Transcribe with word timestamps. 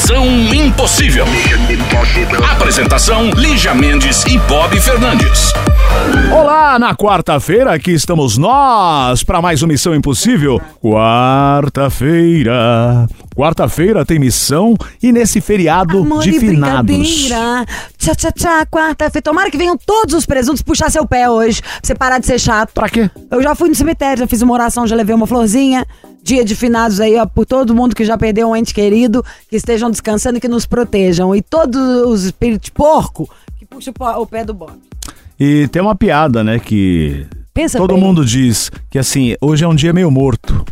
Missão 0.00 0.26
Impossível. 0.26 1.26
Apresentação: 2.50 3.28
Lígia 3.32 3.74
Mendes 3.74 4.24
e 4.24 4.38
Bob 4.38 4.80
Fernandes. 4.80 5.52
Olá, 6.32 6.78
na 6.78 6.94
quarta-feira 6.94 7.74
aqui 7.74 7.92
estamos 7.92 8.38
nós 8.38 9.22
para 9.22 9.42
mais 9.42 9.60
uma 9.60 9.68
Missão 9.68 9.94
Impossível. 9.94 10.58
Quarta-feira. 10.82 13.06
Quarta-feira 13.36 14.06
tem 14.06 14.18
missão 14.18 14.74
e 15.02 15.12
nesse 15.12 15.42
feriado 15.42 15.98
Amor 15.98 16.22
de 16.22 16.40
finados. 16.40 17.28
Tchá, 17.98 18.14
tchá, 18.14 18.32
tchá, 18.32 18.64
quarta-feira. 18.66 19.22
Tomara 19.22 19.50
que 19.50 19.58
venham 19.58 19.76
todos 19.76 20.14
os 20.14 20.24
presuntos 20.24 20.62
puxar 20.62 20.90
seu 20.90 21.06
pé 21.06 21.28
hoje, 21.28 21.60
pra 21.60 21.70
você 21.82 21.94
parar 21.94 22.18
de 22.18 22.24
ser 22.26 22.38
chato. 22.38 22.72
Pra 22.72 22.88
quê? 22.88 23.10
Eu 23.30 23.42
já 23.42 23.54
fui 23.54 23.68
no 23.68 23.74
cemitério, 23.74 24.20
já 24.20 24.26
fiz 24.26 24.40
uma 24.40 24.54
oração, 24.54 24.86
já 24.86 24.96
levei 24.96 25.14
uma 25.14 25.26
florzinha. 25.26 25.86
Dia 26.22 26.44
de 26.44 26.54
finados 26.54 27.00
aí, 27.00 27.16
ó, 27.16 27.26
por 27.26 27.46
todo 27.46 27.74
mundo 27.74 27.94
que 27.94 28.04
já 28.04 28.16
perdeu 28.16 28.48
um 28.48 28.56
ente 28.56 28.74
querido, 28.74 29.24
que 29.48 29.56
estejam 29.56 29.90
descansando 29.90 30.38
e 30.38 30.40
que 30.40 30.48
nos 30.48 30.66
protejam. 30.66 31.34
E 31.34 31.42
todos 31.42 31.80
os 32.06 32.24
espíritos 32.24 32.70
porco 32.70 33.28
que 33.58 33.64
puxam 33.64 33.92
o 34.18 34.26
pé 34.26 34.44
do 34.44 34.54
bode. 34.54 34.78
E 35.38 35.66
tem 35.68 35.80
uma 35.80 35.94
piada, 35.94 36.44
né, 36.44 36.58
que 36.58 37.26
Pensa 37.54 37.78
todo 37.78 37.94
bem. 37.94 38.02
mundo 38.02 38.24
diz 38.24 38.70
que 38.90 38.98
assim, 38.98 39.34
hoje 39.40 39.64
é 39.64 39.68
um 39.68 39.74
dia 39.74 39.92
meio 39.92 40.10
morto. 40.10 40.64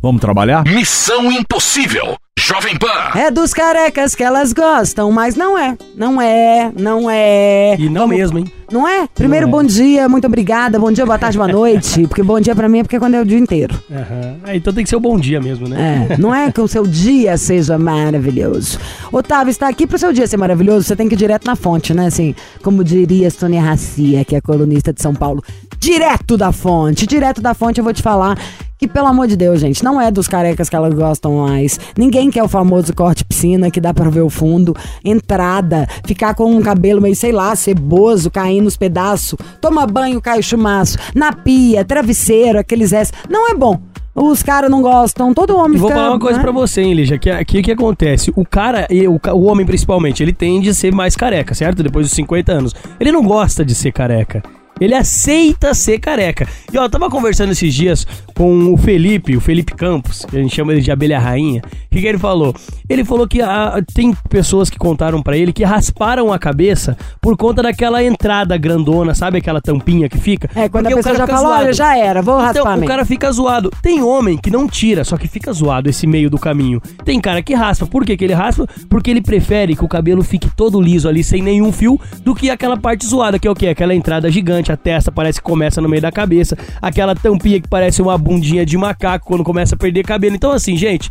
Vamos 0.00 0.20
trabalhar? 0.20 0.64
Missão 0.64 1.30
Impossível. 1.32 2.16
Jovem 2.38 2.78
Pan. 2.78 3.18
É 3.18 3.30
dos 3.32 3.52
carecas 3.52 4.14
que 4.14 4.22
elas 4.22 4.52
gostam, 4.52 5.10
mas 5.10 5.34
não 5.34 5.58
é. 5.58 5.76
Não 5.96 6.22
é, 6.22 6.72
não 6.78 7.10
é. 7.10 7.74
E 7.78 7.90
não 7.90 8.06
mesmo, 8.06 8.38
hein? 8.38 8.46
Não 8.70 8.86
é? 8.86 9.08
Primeiro, 9.14 9.46
Não 9.48 9.58
é. 9.58 9.62
bom 9.62 9.66
dia, 9.66 10.08
muito 10.08 10.26
obrigada. 10.26 10.78
Bom 10.78 10.92
dia, 10.92 11.04
boa 11.04 11.18
tarde, 11.18 11.36
boa 11.36 11.48
noite. 11.50 12.06
Porque 12.06 12.22
bom 12.22 12.38
dia 12.38 12.54
pra 12.54 12.68
mim 12.68 12.78
é 12.78 12.82
porque 12.84 12.96
é 12.96 12.98
quando 12.98 13.14
é 13.14 13.20
o 13.20 13.24
dia 13.24 13.38
inteiro. 13.38 13.74
Aham. 13.90 14.36
É, 14.46 14.56
então 14.56 14.72
tem 14.72 14.84
que 14.84 14.88
ser 14.90 14.96
o 14.96 15.00
bom 15.00 15.18
dia 15.18 15.40
mesmo, 15.40 15.68
né? 15.68 16.06
É, 16.10 16.16
não 16.16 16.34
é 16.34 16.50
que 16.52 16.60
o 16.60 16.68
seu 16.68 16.86
dia 16.86 17.36
seja 17.36 17.76
maravilhoso. 17.78 18.78
Otávio, 19.10 19.50
está 19.50 19.68
aqui 19.68 19.86
pro 19.86 19.98
seu 19.98 20.12
dia 20.12 20.26
ser 20.26 20.36
maravilhoso, 20.36 20.86
você 20.86 20.94
tem 20.94 21.08
que 21.08 21.14
ir 21.14 21.18
direto 21.18 21.44
na 21.46 21.56
fonte, 21.56 21.92
né? 21.92 22.06
Assim, 22.06 22.34
como 22.62 22.84
diria 22.84 23.30
Sônia 23.30 23.60
Racia, 23.60 24.24
que 24.24 24.36
é 24.36 24.40
colunista 24.40 24.92
de 24.92 25.02
São 25.02 25.14
Paulo. 25.14 25.42
Direto 25.78 26.36
da 26.36 26.52
fonte, 26.52 27.06
direto 27.06 27.40
da 27.40 27.54
fonte 27.54 27.78
eu 27.78 27.84
vou 27.84 27.92
te 27.92 28.02
falar 28.02 28.36
que, 28.78 28.86
pelo 28.86 29.08
amor 29.08 29.26
de 29.26 29.36
Deus, 29.36 29.60
gente, 29.60 29.82
não 29.82 30.00
é 30.00 30.10
dos 30.10 30.28
carecas 30.28 30.68
que 30.68 30.76
elas 30.76 30.94
gostam 30.94 31.38
mais. 31.38 31.78
Ninguém 31.96 32.30
quer 32.30 32.42
o 32.44 32.48
famoso 32.48 32.94
corte 32.94 33.24
piscina, 33.24 33.70
que 33.70 33.80
dá 33.80 33.92
pra 33.92 34.08
ver 34.08 34.20
o 34.20 34.30
fundo. 34.30 34.74
Entrada, 35.04 35.86
ficar 36.06 36.34
com 36.34 36.54
um 36.54 36.62
cabelo 36.62 37.00
meio, 37.00 37.16
sei 37.16 37.32
lá, 37.32 37.54
ceboso, 37.56 38.30
caindo 38.30 38.64
nos 38.64 38.76
pedaços. 38.76 39.38
Toma 39.60 39.86
banho, 39.86 40.20
cai 40.20 40.38
o 40.38 40.42
chumaço. 40.42 40.96
Na 41.14 41.32
pia, 41.32 41.84
travesseiro, 41.84 42.58
aqueles 42.58 42.92
S. 42.92 43.12
Não 43.28 43.50
é 43.50 43.54
bom. 43.54 43.80
Os 44.14 44.42
caras 44.42 44.68
não 44.68 44.82
gostam, 44.82 45.32
todo 45.32 45.56
homem 45.56 45.76
E 45.76 45.80
vou 45.80 45.88
fica, 45.88 46.00
falar 46.00 46.12
uma 46.12 46.18
coisa 46.20 46.38
né? 46.38 46.42
pra 46.42 46.50
você, 46.50 46.82
hein, 46.82 46.92
Lígia, 46.92 47.18
que 47.18 47.30
aqui 47.30 47.60
o 47.60 47.62
que 47.62 47.70
acontece? 47.70 48.32
O 48.34 48.44
cara, 48.44 48.84
e 48.90 49.06
o, 49.06 49.20
o 49.32 49.42
homem 49.44 49.64
principalmente, 49.64 50.22
ele 50.22 50.32
tende 50.32 50.68
a 50.70 50.74
ser 50.74 50.92
mais 50.92 51.14
careca, 51.14 51.54
certo? 51.54 51.84
Depois 51.84 52.06
dos 52.06 52.14
50 52.14 52.52
anos. 52.52 52.74
Ele 52.98 53.12
não 53.12 53.22
gosta 53.22 53.64
de 53.64 53.76
ser 53.76 53.92
careca. 53.92 54.42
Ele 54.80 54.94
aceita 54.94 55.74
ser 55.74 55.98
careca. 55.98 56.46
E 56.72 56.78
ó, 56.78 56.84
eu 56.84 56.88
tava 56.90 57.08
conversando 57.10 57.52
esses 57.52 57.72
dias 57.74 58.06
com 58.34 58.72
o 58.72 58.76
Felipe, 58.76 59.36
o 59.36 59.40
Felipe 59.40 59.74
Campos, 59.74 60.24
que 60.24 60.36
a 60.36 60.40
gente 60.40 60.54
chama 60.54 60.72
ele 60.72 60.80
de 60.80 60.90
abelha 60.90 61.18
rainha. 61.18 61.60
O 61.64 61.90
que, 61.90 62.00
que 62.00 62.06
ele 62.06 62.18
falou? 62.18 62.54
Ele 62.88 63.04
falou 63.04 63.26
que 63.26 63.40
ah, 63.42 63.82
tem 63.94 64.14
pessoas 64.28 64.70
que 64.70 64.78
contaram 64.78 65.22
pra 65.22 65.36
ele 65.36 65.52
que 65.52 65.64
rasparam 65.64 66.32
a 66.32 66.38
cabeça 66.38 66.96
por 67.20 67.36
conta 67.36 67.62
daquela 67.62 68.02
entrada 68.04 68.56
grandona, 68.56 69.14
sabe 69.14 69.38
aquela 69.38 69.60
tampinha 69.60 70.08
que 70.08 70.18
fica? 70.18 70.48
É, 70.54 70.68
quando 70.68 70.84
Porque 70.84 70.92
a 70.94 70.96
o 70.96 70.98
pessoa 70.98 71.14
cara 71.16 71.26
já 71.26 71.26
fala, 71.26 71.58
olha, 71.58 71.72
já 71.72 71.96
era, 71.96 72.22
vou 72.22 72.36
raspar 72.36 72.50
Então, 72.60 72.66
o 72.66 72.74
mesmo. 72.76 72.86
cara 72.86 73.04
fica 73.04 73.30
zoado. 73.32 73.70
Tem 73.82 74.02
homem 74.02 74.36
que 74.36 74.50
não 74.50 74.68
tira, 74.68 75.04
só 75.04 75.16
que 75.16 75.26
fica 75.26 75.52
zoado 75.52 75.88
esse 75.90 76.06
meio 76.06 76.30
do 76.30 76.38
caminho. 76.38 76.80
Tem 77.04 77.20
cara 77.20 77.42
que 77.42 77.54
raspa. 77.54 77.86
Por 77.86 78.04
que, 78.04 78.16
que 78.16 78.24
ele 78.24 78.34
raspa? 78.34 78.66
Porque 78.88 79.10
ele 79.10 79.20
prefere 79.20 79.74
que 79.74 79.84
o 79.84 79.88
cabelo 79.88 80.22
fique 80.22 80.48
todo 80.54 80.80
liso 80.80 81.08
ali, 81.08 81.24
sem 81.24 81.42
nenhum 81.42 81.72
fio, 81.72 82.00
do 82.22 82.34
que 82.34 82.50
aquela 82.50 82.76
parte 82.76 83.06
zoada, 83.06 83.38
que 83.38 83.48
é 83.48 83.50
o 83.50 83.54
quê? 83.54 83.68
Aquela 83.68 83.94
entrada 83.94 84.30
gigante, 84.30 84.67
a 84.72 84.76
testa 84.76 85.10
parece 85.12 85.38
que 85.40 85.44
começa 85.44 85.80
no 85.80 85.88
meio 85.88 86.02
da 86.02 86.12
cabeça, 86.12 86.56
aquela 86.80 87.14
tampinha 87.14 87.60
que 87.60 87.68
parece 87.68 88.00
uma 88.02 88.16
bundinha 88.18 88.64
de 88.66 88.76
macaco 88.76 89.26
quando 89.26 89.44
começa 89.44 89.74
a 89.74 89.78
perder 89.78 90.04
cabelo. 90.04 90.34
Então, 90.36 90.52
assim, 90.52 90.76
gente. 90.76 91.10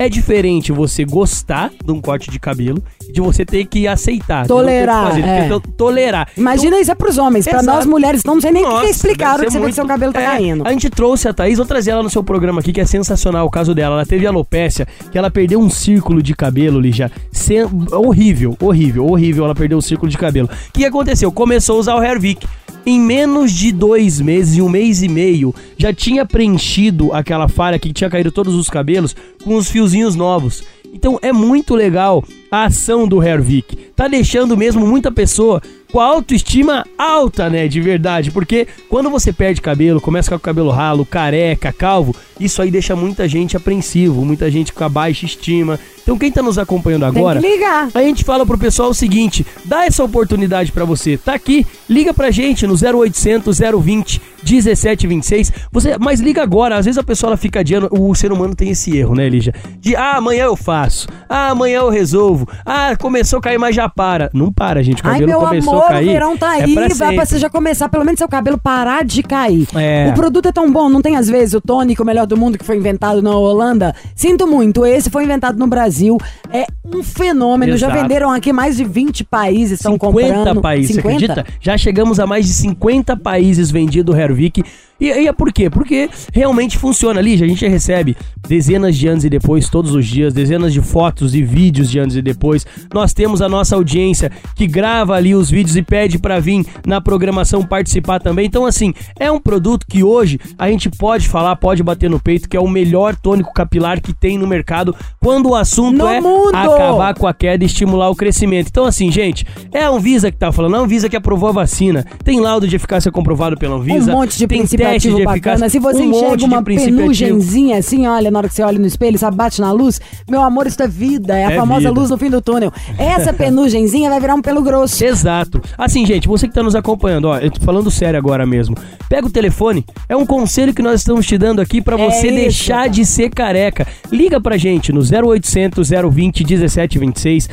É 0.00 0.08
diferente 0.08 0.70
você 0.70 1.04
gostar 1.04 1.72
de 1.84 1.90
um 1.90 2.00
corte 2.00 2.30
de 2.30 2.38
cabelo 2.38 2.80
de 3.12 3.20
você 3.20 3.44
ter 3.44 3.64
que 3.64 3.88
aceitar. 3.88 4.46
ter 4.46 4.52
o 4.52 4.56
que 4.56 4.60
Tolerar, 4.62 5.08
fazer, 5.08 5.24
é. 5.24 5.48
tolerar. 5.76 6.28
Imagina 6.36 6.78
isso 6.78 6.92
é 6.92 6.94
pros 6.94 7.18
homens. 7.18 7.48
Pra 7.48 7.58
Exato. 7.58 7.76
nós 7.78 7.84
mulheres, 7.84 8.20
então 8.20 8.34
não 8.34 8.40
sei 8.40 8.52
nem 8.52 8.62
o 8.62 8.68
que 8.68 8.72
Nossa, 8.74 8.90
explicaram 8.90 9.38
deve 9.38 9.46
que 9.46 9.52
você 9.54 9.58
vê 9.58 9.66
que 9.66 9.72
seu 9.72 9.82
muito- 9.82 9.92
cabelo 9.92 10.12
tá 10.12 10.20
É, 10.22 10.24
caindo. 10.26 10.64
A 10.64 10.70
gente 10.70 10.88
trouxe 10.88 11.26
a 11.26 11.34
Thaís, 11.34 11.56
vou 11.58 11.66
trazer 11.66 11.90
ela 11.90 12.04
no 12.04 12.10
seu 12.10 12.22
programa 12.22 12.60
aqui, 12.60 12.72
que 12.72 12.80
é 12.80 12.84
sensacional 12.86 13.44
o 13.44 13.50
caso 13.50 13.74
dela. 13.74 13.96
Ela 13.96 14.06
teve 14.06 14.24
alopécia, 14.24 14.86
que 15.10 15.18
ela 15.18 15.32
perdeu 15.32 15.58
um 15.58 15.68
círculo 15.68 16.22
de 16.22 16.32
cabelo, 16.32 16.78
Lígia. 16.78 17.10
Sem- 17.32 17.64
Horrível, 17.90 18.56
horrível, 18.62 19.04
horrível. 19.04 19.46
Ela 19.46 19.54
perdeu 19.56 19.78
o 19.78 19.82
círculo 19.82 20.08
de 20.08 20.16
cabelo. 20.16 20.48
O 20.68 20.72
que 20.74 20.84
aconteceu? 20.84 21.32
Começou 21.32 21.74
a 21.74 21.80
usar 21.80 21.94
o 21.96 22.02
Hervik. 22.04 22.46
Em 22.90 22.98
menos 22.98 23.52
de 23.52 23.70
dois 23.70 24.18
meses, 24.18 24.56
em 24.56 24.62
um 24.62 24.68
mês 24.70 25.02
e 25.02 25.08
meio, 25.08 25.54
já 25.76 25.92
tinha 25.92 26.24
preenchido 26.24 27.12
aquela 27.12 27.46
falha 27.46 27.78
que 27.78 27.92
tinha 27.92 28.08
caído 28.08 28.32
todos 28.32 28.54
os 28.54 28.70
cabelos 28.70 29.14
com 29.44 29.56
os 29.56 29.70
fiozinhos 29.70 30.16
novos. 30.16 30.64
Então 30.94 31.18
é 31.20 31.30
muito 31.30 31.74
legal 31.74 32.24
a 32.50 32.64
ação 32.64 33.06
do 33.06 33.22
Hervik. 33.22 33.76
Tá 33.94 34.08
deixando 34.08 34.56
mesmo 34.56 34.86
muita 34.86 35.10
pessoa 35.10 35.60
com 35.90 36.00
a 36.00 36.04
autoestima 36.04 36.84
alta, 36.96 37.48
né? 37.48 37.66
De 37.66 37.80
verdade. 37.80 38.30
Porque 38.30 38.66
quando 38.88 39.10
você 39.10 39.32
perde 39.32 39.60
cabelo, 39.60 40.00
começa 40.00 40.30
com 40.30 40.36
o 40.36 40.40
cabelo 40.40 40.70
ralo, 40.70 41.04
careca, 41.04 41.72
calvo, 41.72 42.14
isso 42.38 42.60
aí 42.62 42.70
deixa 42.70 42.94
muita 42.94 43.26
gente 43.26 43.56
apreensivo, 43.56 44.24
muita 44.24 44.50
gente 44.50 44.72
com 44.72 44.84
a 44.84 44.88
baixa 44.88 45.26
estima. 45.26 45.78
Então 46.02 46.18
quem 46.18 46.30
tá 46.30 46.42
nos 46.42 46.58
acompanhando 46.58 47.04
agora. 47.04 47.40
que 47.40 47.46
ligar. 47.46 47.88
A 47.94 48.00
gente 48.02 48.24
fala 48.24 48.46
pro 48.46 48.58
pessoal 48.58 48.90
o 48.90 48.94
seguinte: 48.94 49.44
dá 49.64 49.84
essa 49.84 50.04
oportunidade 50.04 50.72
pra 50.72 50.84
você. 50.84 51.16
Tá 51.16 51.34
aqui, 51.34 51.66
liga 51.88 52.14
pra 52.14 52.30
gente 52.30 52.66
no 52.66 52.74
0800 52.74 53.58
020 53.58 54.22
1726. 54.42 55.52
Você, 55.72 55.98
mas 55.98 56.20
liga 56.20 56.42
agora. 56.42 56.76
Às 56.76 56.84
vezes 56.86 56.98
a 56.98 57.02
pessoa 57.02 57.30
ela 57.30 57.36
fica 57.36 57.60
adiando. 57.60 57.88
O 57.90 58.14
ser 58.14 58.32
humano 58.32 58.54
tem 58.54 58.70
esse 58.70 58.96
erro, 58.96 59.14
né, 59.14 59.28
Lígia? 59.28 59.54
De 59.80 59.96
ah, 59.96 60.16
amanhã 60.16 60.44
eu 60.44 60.56
faço. 60.56 61.08
Ah, 61.28 61.50
amanhã 61.50 61.80
eu 61.80 61.90
resolvo. 61.90 62.37
Ah, 62.64 62.96
começou 62.96 63.38
a 63.38 63.42
cair, 63.42 63.58
mas 63.58 63.74
já 63.74 63.88
para. 63.88 64.30
Não 64.32 64.52
para, 64.52 64.82
gente. 64.82 65.02
O 65.02 65.06
Ai, 65.06 65.20
cabelo 65.20 65.28
meu 65.30 65.40
começou 65.40 65.72
amor, 65.72 65.84
a 65.84 65.88
cair. 65.88 66.08
o 66.08 66.12
verão 66.12 66.36
tá 66.36 66.58
é 66.58 66.64
aí, 66.64 66.74
pra 66.74 66.88
vai 66.94 67.14
pra 67.14 67.26
você 67.26 67.38
já 67.38 67.48
começar, 67.50 67.88
pelo 67.88 68.04
menos 68.04 68.18
seu 68.18 68.28
cabelo 68.28 68.58
parar 68.58 69.04
de 69.04 69.22
cair. 69.22 69.66
É. 69.74 70.08
O 70.10 70.14
produto 70.14 70.46
é 70.46 70.52
tão 70.52 70.70
bom, 70.70 70.88
não 70.88 71.00
tem 71.02 71.16
às 71.16 71.28
vezes 71.28 71.54
o 71.54 71.60
tônico 71.60 72.04
melhor 72.04 72.26
do 72.26 72.36
mundo 72.36 72.58
que 72.58 72.64
foi 72.64 72.76
inventado 72.76 73.22
na 73.22 73.30
Holanda? 73.30 73.94
Sinto 74.14 74.46
muito, 74.46 74.84
esse 74.84 75.10
foi 75.10 75.24
inventado 75.24 75.58
no 75.58 75.66
Brasil, 75.66 76.18
é 76.52 76.66
um 76.94 77.02
fenômeno, 77.02 77.76
já 77.76 77.88
Exato. 77.88 78.02
venderam 78.02 78.30
aqui 78.30 78.52
mais 78.52 78.76
de 78.76 78.84
20 78.84 79.24
países, 79.24 79.78
estão 79.78 79.92
50 79.92 80.34
comprando. 80.34 80.60
países, 80.60 80.96
50? 80.96 81.18
você 81.18 81.24
acredita? 81.24 81.54
Já 81.60 81.76
chegamos 81.76 82.18
a 82.20 82.26
mais 82.26 82.46
de 82.46 82.52
50 82.52 83.16
países 83.16 83.70
vendido 83.70 84.12
o 84.12 84.16
Hervik. 84.16 84.62
E, 85.00 85.06
e 85.06 85.28
é 85.28 85.32
por 85.32 85.52
quê? 85.52 85.70
Porque 85.70 86.10
realmente 86.32 86.76
funciona 86.76 87.20
ali. 87.20 87.34
A 87.34 87.46
gente 87.46 87.66
recebe 87.66 88.16
dezenas 88.46 88.96
de 88.96 89.06
anos 89.06 89.24
e 89.24 89.30
depois, 89.30 89.68
todos 89.68 89.94
os 89.94 90.06
dias, 90.06 90.32
dezenas 90.32 90.72
de 90.72 90.80
fotos 90.80 91.34
e 91.34 91.42
vídeos 91.42 91.90
de 91.90 91.98
anos 91.98 92.16
e 92.16 92.22
depois. 92.22 92.66
Nós 92.92 93.12
temos 93.12 93.40
a 93.40 93.48
nossa 93.48 93.76
audiência 93.76 94.30
que 94.56 94.66
grava 94.66 95.14
ali 95.14 95.34
os 95.34 95.50
vídeos 95.50 95.76
e 95.76 95.82
pede 95.82 96.18
pra 96.18 96.40
vir 96.40 96.66
na 96.86 97.00
programação 97.00 97.64
participar 97.64 98.20
também. 98.20 98.46
Então, 98.46 98.66
assim, 98.66 98.92
é 99.18 99.30
um 99.30 99.40
produto 99.40 99.86
que 99.86 100.02
hoje 100.02 100.40
a 100.58 100.68
gente 100.68 100.90
pode 100.90 101.28
falar, 101.28 101.54
pode 101.56 101.82
bater 101.82 102.10
no 102.10 102.18
peito, 102.18 102.48
que 102.48 102.56
é 102.56 102.60
o 102.60 102.68
melhor 102.68 103.14
tônico 103.14 103.52
capilar 103.52 104.00
que 104.00 104.12
tem 104.12 104.36
no 104.36 104.46
mercado 104.46 104.94
quando 105.20 105.50
o 105.50 105.54
assunto 105.54 105.98
No 105.98 106.08
é 106.08 106.20
mundo! 106.20 106.54
acabar 106.54 107.14
com 107.14 107.26
a 107.26 107.34
queda 107.34 107.62
e 107.64 107.66
estimular 107.66 108.10
o 108.10 108.16
crescimento. 108.16 108.68
Então, 108.68 108.84
assim, 108.84 109.10
gente, 109.12 109.46
é 109.72 109.82
a 109.82 109.88
Anvisa 109.88 110.30
que 110.30 110.36
tá 110.36 110.50
falando, 110.50 110.76
a 110.76 110.78
Anvisa 110.78 111.08
que 111.08 111.16
aprovou 111.16 111.50
a 111.50 111.52
vacina. 111.52 112.04
Tem 112.24 112.40
laudo 112.40 112.66
de 112.66 112.76
eficácia 112.76 113.12
comprovado 113.12 113.56
pela 113.56 113.76
Anvisa. 113.76 114.10
Um 114.10 114.16
monte 114.16 114.38
de 114.38 114.46
tem 114.46 114.58
princípio 114.58 114.87
aplicativo 114.88 115.16
de 115.18 115.24
bacana. 115.24 115.68
Se 115.68 115.78
você 115.78 116.00
um 116.02 116.10
enxerga 116.10 116.44
uma 116.44 116.62
penugenzinha 116.62 117.78
assim, 117.78 118.06
olha, 118.06 118.30
na 118.30 118.38
hora 118.38 118.48
que 118.48 118.54
você 118.54 118.62
olha 118.62 118.78
no 118.78 118.86
espelho, 118.86 119.18
sabe, 119.18 119.36
bate 119.36 119.60
na 119.60 119.72
luz, 119.72 120.00
meu 120.28 120.42
amor, 120.42 120.66
isso 120.66 120.82
é 120.82 120.88
vida. 120.88 121.36
É 121.36 121.46
a 121.46 121.52
É 121.52 121.56
famosa 121.56 121.88
vida. 121.88 121.92
luz 122.00 122.10
no 122.10 122.18
fim 122.18 122.30
do 122.30 122.40
túnel. 122.40 122.72
Essa 122.98 123.32
penugenzinha 123.32 124.10
vai 124.10 124.20
virar 124.20 124.34
um 124.34 124.42
pelo 124.42 124.62
grosso. 124.62 125.04
Exato. 125.04 125.60
Assim, 125.76 126.04
gente, 126.06 126.26
você 126.28 126.46
que 126.48 126.54
tá 126.54 126.62
nos 126.62 126.74
acompanhando, 126.74 127.26
ó, 127.26 127.38
eu 127.38 127.50
tô 127.50 127.60
falando 127.60 127.90
sério 127.90 128.18
agora 128.18 128.44
mesmo. 128.46 128.76
Pega 129.08 129.26
o 129.26 129.30
telefone, 129.30 129.84
é 130.08 130.16
um 130.16 130.26
conselho 130.26 130.74
que 130.74 130.82
nós 130.82 131.00
estamos 131.00 131.26
te 131.26 131.38
dando 131.38 131.60
aqui 131.60 131.80
pra 131.80 131.98
É 131.98 132.10
você 132.10 132.26
isso, 132.26 132.36
deixar 132.36 132.88
de 132.88 133.04
ser 133.06 133.30
careca. 133.30 133.86
Liga 134.12 134.40
pra 134.40 134.56
gente 134.56 134.92
no 134.92 135.00
0800 135.00 135.88
020 135.90 136.44
1726, 136.44 137.48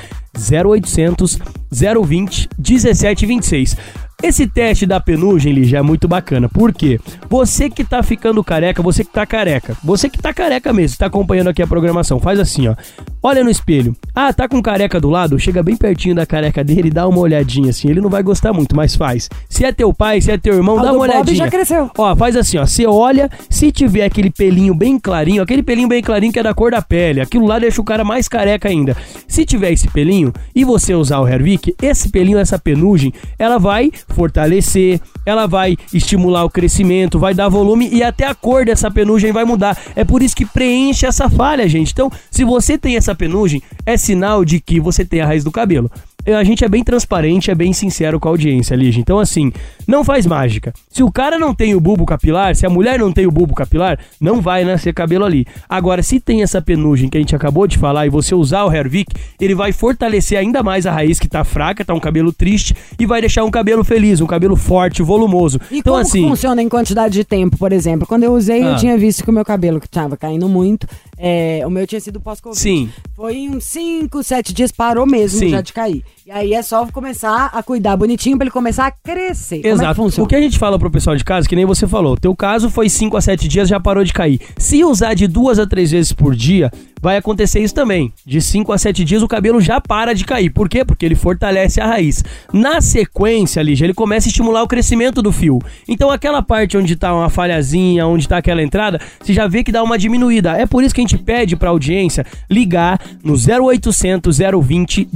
0800 0.63 1.39
020 1.71 2.49
1726. 2.57 3.77
Esse 4.23 4.47
teste 4.47 4.85
da 4.85 4.99
penugem, 4.99 5.53
Lígia, 5.53 5.79
é 5.79 5.81
muito 5.81 6.07
bacana. 6.07 6.49
Por 6.49 6.73
quê? 6.73 6.99
Você 7.29 7.69
que 7.69 7.83
tá 7.83 8.01
ficando 8.01 8.43
careca, 8.43 8.81
você 8.81 9.03
que 9.03 9.11
tá 9.11 9.25
careca, 9.25 9.77
você 9.83 10.09
que 10.09 10.17
tá 10.17 10.33
careca 10.33 10.71
mesmo, 10.73 10.97
tá 10.97 11.05
acompanhando 11.05 11.49
aqui 11.49 11.61
a 11.61 11.67
programação, 11.67 12.19
faz 12.19 12.39
assim, 12.39 12.67
ó. 12.67 12.75
Olha 13.21 13.43
no 13.43 13.49
espelho. 13.49 13.95
Ah, 14.13 14.31
tá 14.31 14.47
com 14.47 14.61
careca 14.61 15.01
do 15.01 15.09
lado? 15.09 15.39
Chega 15.39 15.63
bem 15.63 15.75
pertinho 15.75 16.13
da 16.13 16.27
careca 16.27 16.63
dele 16.63 16.89
e 16.89 16.91
dá 16.91 17.07
uma 17.07 17.19
olhadinha 17.19 17.71
assim. 17.71 17.89
Ele 17.89 17.99
não 17.99 18.09
vai 18.09 18.21
gostar 18.21 18.53
muito, 18.53 18.75
mas 18.75 18.95
faz. 18.95 19.27
Se 19.49 19.65
é 19.65 19.71
teu 19.71 19.91
pai, 19.91 20.21
se 20.21 20.31
é 20.31 20.37
teu 20.37 20.53
irmão, 20.53 20.75
dá 20.75 20.91
uma 20.91 20.91
Bob 20.91 21.01
olhadinha. 21.01 21.37
já 21.37 21.49
cresceu. 21.49 21.89
Ó, 21.97 22.15
faz 22.15 22.35
assim, 22.35 22.59
ó. 22.59 22.65
Você 22.65 22.85
olha, 22.85 23.29
se 23.49 23.71
tiver 23.71 24.05
aquele 24.05 24.29
pelinho 24.29 24.75
bem 24.75 24.99
clarinho, 24.99 25.41
aquele 25.41 25.63
pelinho 25.63 25.87
bem 25.87 26.03
clarinho 26.03 26.31
que 26.31 26.39
é 26.39 26.43
da 26.43 26.53
cor 26.53 26.71
da 26.71 26.83
pele, 26.83 27.19
aquilo 27.19 27.47
lá 27.47 27.57
deixa 27.57 27.81
o 27.81 27.83
cara 27.83 28.03
mais 28.03 28.27
careca 28.27 28.69
ainda. 28.69 28.95
Se 29.27 29.43
tiver 29.43 29.71
esse 29.71 29.87
pelinho 29.87 30.31
e 30.53 30.63
você 30.63 30.93
usar 30.93 31.19
o 31.19 31.27
Hervik, 31.27 31.75
esse 31.81 32.09
pelinho, 32.09 32.37
essa 32.37 32.59
penugem, 32.59 33.11
ela 33.39 33.57
vai 33.57 33.91
fortalecer, 34.09 34.99
ela 35.25 35.47
vai 35.47 35.75
estimular 35.93 36.43
o 36.43 36.49
crescimento, 36.49 37.19
vai 37.19 37.33
dar 37.33 37.49
volume 37.49 37.89
e 37.91 38.03
até 38.03 38.25
a 38.27 38.35
cor 38.35 38.65
dessa 38.65 38.89
penugem 38.91 39.31
vai 39.31 39.43
mudar. 39.43 39.77
É 39.95 40.03
por 40.03 40.21
isso 40.21 40.35
que 40.35 40.45
preenche 40.45 41.05
essa 41.05 41.29
falha, 41.29 41.67
gente. 41.67 41.91
Então, 41.91 42.11
se 42.31 42.43
você 42.43 42.77
tem 42.77 42.95
essa 42.95 43.15
penugem, 43.15 43.61
é 43.85 43.97
sinal 43.97 44.45
de 44.45 44.59
que 44.59 44.79
você 44.79 45.03
tem 45.03 45.21
a 45.21 45.25
raiz 45.25 45.43
do 45.43 45.51
cabelo. 45.51 45.89
A 46.27 46.43
gente 46.43 46.65
é 46.65 46.67
bem 46.69 46.83
transparente, 46.83 47.51
é 47.51 47.55
bem 47.55 47.71
sincero 47.71 48.19
com 48.19 48.27
a 48.27 48.31
audiência, 48.31 48.75
Lígia. 48.75 48.99
Então, 48.99 49.19
assim, 49.19 49.51
não 49.87 50.03
faz 50.03 50.25
mágica. 50.25 50.73
Se 50.89 51.03
o 51.03 51.11
cara 51.11 51.37
não 51.37 51.53
tem 51.53 51.75
o 51.75 51.79
bulbo 51.79 52.03
capilar, 52.03 52.55
se 52.55 52.65
a 52.65 52.69
mulher 52.69 52.97
não 52.97 53.11
tem 53.11 53.27
o 53.27 53.31
bulbo 53.31 53.53
capilar, 53.53 53.99
não 54.19 54.41
vai 54.41 54.63
nascer 54.63 54.91
cabelo 54.91 55.23
ali. 55.23 55.45
Agora, 55.69 56.01
se 56.01 56.19
tem 56.19 56.41
essa 56.41 56.59
penugem 56.59 57.09
que 57.09 57.17
a 57.17 57.21
gente 57.21 57.35
acabou 57.35 57.67
de 57.67 57.77
falar 57.77 58.07
e 58.07 58.09
você 58.09 58.33
usar 58.33 58.63
o 58.65 58.73
Hervik, 58.73 59.13
ele 59.39 59.53
vai 59.53 59.71
fortalecer 59.71 60.39
ainda 60.39 60.63
mais 60.63 60.87
a 60.87 60.91
raiz 60.91 61.19
que 61.19 61.27
tá 61.27 61.43
fraca, 61.43 61.85
tá 61.85 61.93
um 61.93 61.99
cabelo 61.99 62.33
triste, 62.33 62.73
e 62.97 63.05
vai 63.05 63.21
deixar 63.21 63.43
um 63.43 63.51
cabelo 63.51 63.83
feliz, 63.83 64.19
um 64.19 64.25
cabelo 64.25 64.55
forte, 64.55 65.03
volumoso. 65.03 65.59
E 65.69 65.77
então, 65.77 65.93
como 65.93 66.01
assim. 66.07 66.27
funciona 66.27 66.59
em 66.59 66.67
quantidade 66.69 67.13
de 67.13 67.23
tempo, 67.23 67.55
por 67.55 67.71
exemplo? 67.71 68.07
Quando 68.07 68.23
eu 68.23 68.33
usei, 68.33 68.63
eu 68.63 68.73
Ah. 68.73 68.75
tinha 68.77 68.97
visto 68.97 69.23
que 69.23 69.29
o 69.29 69.33
meu 69.33 69.45
cabelo 69.45 69.79
que 69.79 69.87
tava 69.87 70.17
caindo 70.17 70.49
muito, 70.49 70.87
é, 71.17 71.61
o 71.65 71.69
meu 71.69 71.85
tinha 71.87 71.99
sido 72.01 72.19
pós-Covid. 72.19 72.61
Sim. 72.61 72.89
Foi 73.15 73.35
em 73.35 73.49
uns 73.49 73.65
5, 73.65 74.23
7 74.23 74.53
dias, 74.53 74.71
parou 74.71 75.05
mesmo 75.05 75.39
Sim. 75.39 75.49
já 75.49 75.61
de 75.61 75.73
cair. 75.73 76.03
E 76.27 76.31
aí 76.31 76.55
é 76.55 76.63
só 76.63 76.83
começar 76.87 77.51
a 77.53 77.61
cuidar 77.61 77.95
bonitinho 77.95 78.35
pra 78.35 78.45
ele 78.45 78.51
começar 78.51 78.87
a 78.87 78.89
crescer. 78.91 79.57
Como 79.57 79.67
é 79.67 79.77
que 79.77 80.01
Exato. 80.01 80.23
o 80.23 80.25
que 80.25 80.35
a 80.35 80.41
gente 80.41 80.57
fala 80.57 80.79
pro 80.79 80.89
pessoal 80.89 81.15
de 81.15 81.23
casa, 81.23 81.47
que 81.47 81.55
nem 81.55 81.65
você 81.65 81.87
falou, 81.87 82.17
teu 82.17 82.35
caso 82.35 82.67
foi 82.67 82.89
5 82.89 83.15
a 83.15 83.21
7 83.21 83.47
dias, 83.47 83.69
já 83.69 83.79
parou 83.79 84.03
de 84.03 84.11
cair. 84.11 84.41
Se 84.57 84.83
usar 84.83 85.13
de 85.13 85.27
duas 85.27 85.59
a 85.59 85.67
três 85.67 85.91
vezes 85.91 86.11
por 86.11 86.35
dia, 86.35 86.71
vai 86.99 87.17
acontecer 87.17 87.59
isso 87.59 87.75
também. 87.75 88.11
De 88.25 88.41
5 88.41 88.71
a 88.73 88.77
7 88.79 89.03
dias 89.03 89.21
o 89.21 89.27
cabelo 89.27 89.61
já 89.61 89.79
para 89.79 90.15
de 90.15 90.25
cair. 90.25 90.49
Por 90.49 90.67
quê? 90.67 90.83
Porque 90.83 91.05
ele 91.05 91.13
fortalece 91.13 91.79
a 91.79 91.85
raiz. 91.85 92.23
Na 92.51 92.81
sequência, 92.81 93.61
Lígia, 93.61 93.85
ele 93.85 93.93
começa 93.93 94.27
a 94.27 94.29
estimular 94.29 94.63
o 94.63 94.67
crescimento 94.67 95.21
do 95.21 95.31
fio. 95.31 95.59
Então 95.87 96.09
aquela 96.09 96.41
parte 96.41 96.75
onde 96.75 96.95
tá 96.95 97.13
uma 97.13 97.29
falhazinha, 97.29 98.07
onde 98.07 98.27
tá 98.27 98.37
aquela 98.37 98.63
entrada, 98.63 98.99
você 99.21 99.31
já 99.31 99.45
vê 99.45 99.63
que 99.63 99.71
dá 99.71 99.83
uma 99.83 99.99
diminuída. 99.99 100.53
É 100.53 100.65
por 100.65 100.83
isso 100.83 100.95
que 100.95 101.01
a 101.01 101.03
gente 101.03 101.19
pede 101.19 101.55
pra 101.55 101.69
audiência 101.69 102.25
ligar 102.49 102.99
no 103.23 103.35
0800 103.35 104.39
020 104.63 105.07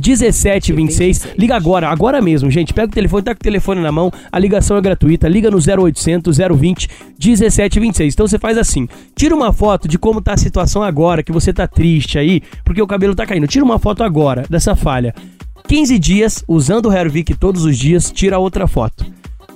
1726. 1.00 1.36
Liga 1.38 1.56
agora, 1.56 1.90
agora 1.90 2.22
mesmo, 2.22 2.52
gente. 2.52 2.74
Pega 2.74 2.92
o 2.92 2.94
telefone, 2.94 3.24
tá 3.24 3.34
com 3.34 3.40
o 3.40 3.44
telefone 3.44 3.82
na 3.82 3.92
mão, 3.92 4.12
a 4.32 4.38
ligação 4.38 4.78
é 4.78 4.82
gratuita. 4.82 5.28
Liga 5.28 5.50
no 5.50 5.58
0800 5.58 6.38
020 6.38 6.90
1726. 7.18 8.14
Então 8.14 8.28
você 8.28 8.38
faz 8.38 8.58
assim: 8.58 8.88
tira 9.16 9.36
uma 9.36 9.54
foto 9.54 9.88
de 9.88 9.98
como 9.98 10.22
tá 10.22 10.34
a 10.34 10.38
situação 10.38 10.84
agora, 10.84 11.24
que 11.24 11.32
você 11.32 11.54
tá 11.54 11.68
triste 11.68 12.20
aí, 12.20 12.42
porque 12.64 12.82
o 12.82 12.88
cabelo 12.88 13.16
tá 13.16 13.26
caindo. 13.26 13.48
Tira 13.48 13.64
uma 13.64 13.80
foto 13.80 14.04
agora 14.04 14.44
dessa 14.50 14.76
falha. 14.76 15.14
15 15.68 16.00
dias, 16.00 16.44
usando 16.48 16.88
o 16.88 16.94
Hervik 16.94 17.36
todos 17.36 17.64
os 17.64 17.78
dias, 17.78 18.12
tira 18.12 18.40
outra 18.40 18.68
foto. 18.68 19.06